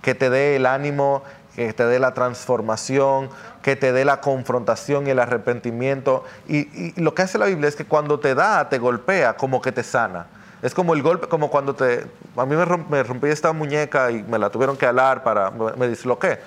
Que 0.00 0.14
te 0.14 0.30
dé 0.30 0.56
el 0.56 0.66
ánimo 0.66 1.22
que 1.56 1.72
te 1.72 1.86
dé 1.86 1.98
la 1.98 2.12
transformación, 2.12 3.30
que 3.62 3.76
te 3.76 3.92
dé 3.92 4.04
la 4.04 4.20
confrontación 4.20 5.06
y 5.06 5.10
el 5.10 5.18
arrepentimiento. 5.18 6.22
Y, 6.48 7.00
lo 7.00 7.14
que 7.14 7.22
hace 7.22 7.38
la 7.38 7.46
Biblia 7.46 7.68
es 7.68 7.76
que 7.76 7.86
cuando 7.86 8.20
te 8.20 8.34
da, 8.34 8.68
te 8.68 8.78
golpea, 8.78 9.36
como 9.36 9.62
que 9.62 9.72
te 9.72 9.82
sana. 9.82 10.26
Es 10.62 10.74
como 10.74 10.94
el 10.94 11.02
golpe, 11.02 11.28
como 11.28 11.50
cuando 11.50 11.74
te... 11.74 12.06
A 12.36 12.46
mí 12.46 12.56
me, 12.56 13.02
rompí 13.02 13.28
esta 13.28 13.52
muñeca 13.52 14.10
y 14.10 14.22
me 14.22 14.38
la 14.38 14.50
tuvieron 14.50 14.76
que 14.76 14.86
alar 14.86 15.22
para... 15.22 15.50
Me 15.50 15.88
disloqué. 15.88 16.38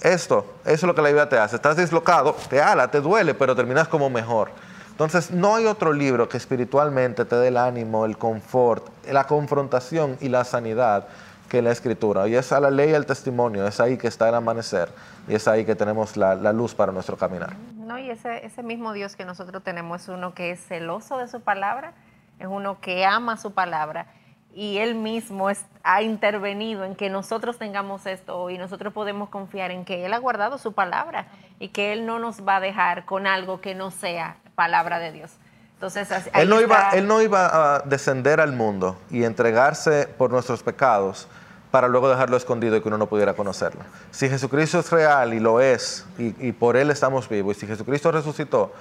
Esto, 0.00 0.44
eso 0.64 0.74
es 0.74 0.82
lo 0.82 0.94
que 0.94 1.00
la 1.00 1.08
Biblia 1.08 1.28
te 1.28 1.38
hace. 1.38 1.56
Estás 1.56 1.76
dislocado, 1.76 2.36
te 2.50 2.60
ala, 2.60 2.90
te 2.90 3.00
duele, 3.00 3.34
pero 3.34 3.56
terminas 3.56 3.88
como 3.88 4.10
mejor. 4.10 4.50
Entonces, 4.90 5.30
no 5.30 5.56
hay 5.56 5.66
otro 5.66 5.92
libro 5.92 6.28
que 6.28 6.36
espiritualmente 6.36 7.24
te 7.24 7.36
dé 7.36 7.48
el 7.48 7.56
ánimo, 7.56 8.04
el 8.04 8.18
confort, 8.18 8.86
la 9.10 9.26
confrontación 9.26 10.16
y 10.20 10.28
la 10.28 10.44
sanidad 10.44 11.08
que 11.48 11.62
la 11.62 11.72
escritura. 11.72 12.28
Y 12.28 12.36
es 12.36 12.52
a 12.52 12.60
la 12.60 12.70
ley 12.70 12.90
y 12.90 12.94
al 12.94 13.06
testimonio, 13.06 13.66
es 13.66 13.80
ahí 13.80 13.96
que 13.96 14.08
está 14.08 14.28
el 14.28 14.34
amanecer 14.34 14.90
y 15.26 15.34
es 15.34 15.48
ahí 15.48 15.64
que 15.64 15.74
tenemos 15.74 16.16
la, 16.16 16.34
luz 16.52 16.74
para 16.74 16.92
nuestro 16.92 17.16
caminar. 17.16 17.54
No, 17.74 17.98
y 17.98 18.10
ese, 18.10 18.44
ese 18.46 18.62
mismo 18.62 18.92
Dios 18.92 19.16
que 19.16 19.24
nosotros 19.24 19.62
tenemos 19.62 20.02
es 20.02 20.08
uno 20.08 20.34
que 20.34 20.50
es 20.50 20.60
celoso 20.60 21.18
de 21.18 21.28
su 21.28 21.40
palabra, 21.40 21.92
es 22.38 22.46
uno 22.46 22.80
que 22.80 23.04
ama 23.04 23.36
su 23.36 23.52
palabra 23.52 24.06
y 24.54 24.78
Él 24.78 24.94
mismo 24.94 25.48
ha 25.82 26.02
intervenido 26.02 26.84
en 26.84 26.94
que 26.94 27.10
nosotros 27.10 27.58
tengamos 27.58 28.06
esto 28.06 28.50
y 28.50 28.58
nosotros 28.58 28.92
podemos 28.92 29.28
confiar 29.28 29.70
en 29.70 29.84
que 29.84 30.06
Él 30.06 30.12
ha 30.12 30.18
guardado 30.18 30.58
su 30.58 30.72
palabra 30.72 31.26
y 31.58 31.68
que 31.68 31.92
Él 31.92 32.06
no 32.06 32.18
nos 32.18 32.46
va 32.46 32.56
a 32.56 32.60
dejar 32.60 33.04
con 33.04 33.26
algo 33.26 33.60
que 33.60 33.74
no 33.74 33.90
sea 33.90 34.36
palabra 34.54 34.98
de 34.98 35.12
Dios. 35.12 35.32
Entonces, 35.74 36.08
él, 36.32 36.48
no 36.48 36.60
iba, 36.60 36.90
él 36.90 37.06
no 37.06 37.20
iba 37.20 37.74
a 37.74 37.80
descender 37.80 38.40
al 38.40 38.52
mundo 38.52 38.96
y 39.10 39.24
entregarse 39.24 40.08
por 40.16 40.30
nuestros 40.30 40.62
pecados 40.62 41.28
para 41.70 41.88
luego 41.88 42.08
dejarlo 42.08 42.36
escondido 42.36 42.76
y 42.76 42.80
que 42.80 42.88
uno 42.88 42.96
no 42.96 43.08
pudiera 43.08 43.34
conocerlo. 43.34 43.80
Si 44.12 44.28
Jesucristo 44.28 44.78
es 44.78 44.90
real 44.92 45.34
y 45.34 45.40
lo 45.40 45.60
es, 45.60 46.06
y, 46.16 46.52
por 46.52 46.76
Él 46.76 46.90
estamos 46.90 47.28
vivos, 47.28 47.56
y 47.56 47.60
si 47.60 47.66
Jesucristo 47.66 48.12
resucitó, 48.12 48.72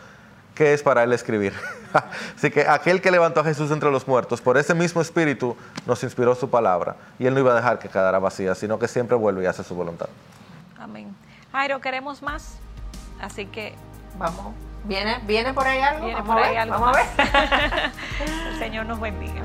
¿qué 0.56 0.74
es 0.74 0.84
para 0.84 1.04
Él 1.04 1.13
escribir? 1.13 1.54
Así 2.36 2.50
que 2.52 2.68
aquel 2.68 3.02
que 3.02 3.12
levantó 3.12 3.42
a 3.42 3.44
Jesús 3.44 3.72
entre 3.72 3.92
los 3.92 4.08
muertos, 4.08 4.42
por 4.42 4.58
ese 4.58 4.74
mismo 4.74 5.02
espíritu 5.02 5.56
nos 5.86 6.04
inspiró 6.04 6.36
su 6.36 6.50
palabra, 6.50 6.96
y 7.20 7.26
Él 7.26 7.34
no 7.34 7.39
iba 7.39 7.52
a 7.52 7.56
dejar 7.56 7.80
que 7.80 7.89
quedara 7.89 8.20
vacía, 8.20 8.56
sino 8.56 8.80
que 8.80 8.88
siempre 8.88 9.16
vuelve 9.16 9.44
y 9.44 9.46
hace 9.46 9.63
su 9.63 9.76
voluntad. 9.76 10.10
Amén. 10.80 11.16
Jairo, 11.52 11.80
queremos 11.82 12.22
más, 12.22 12.58
así 13.22 13.46
que 13.46 13.76
vamos. 14.18 14.54
¿Viene, 14.86 15.20
¿Viene 15.26 15.54
por 15.54 15.66
ahí 15.66 15.80
algo? 15.80 16.06
Viene 16.06 16.24
por 16.24 16.38
ahí 16.38 16.58
algo. 16.58 16.78
Vamos 16.78 16.98
a 16.98 17.00
ver. 17.00 17.92
El 18.52 18.60
Señor 18.60 18.86
nos 18.86 19.00
bendiga. 19.00 19.42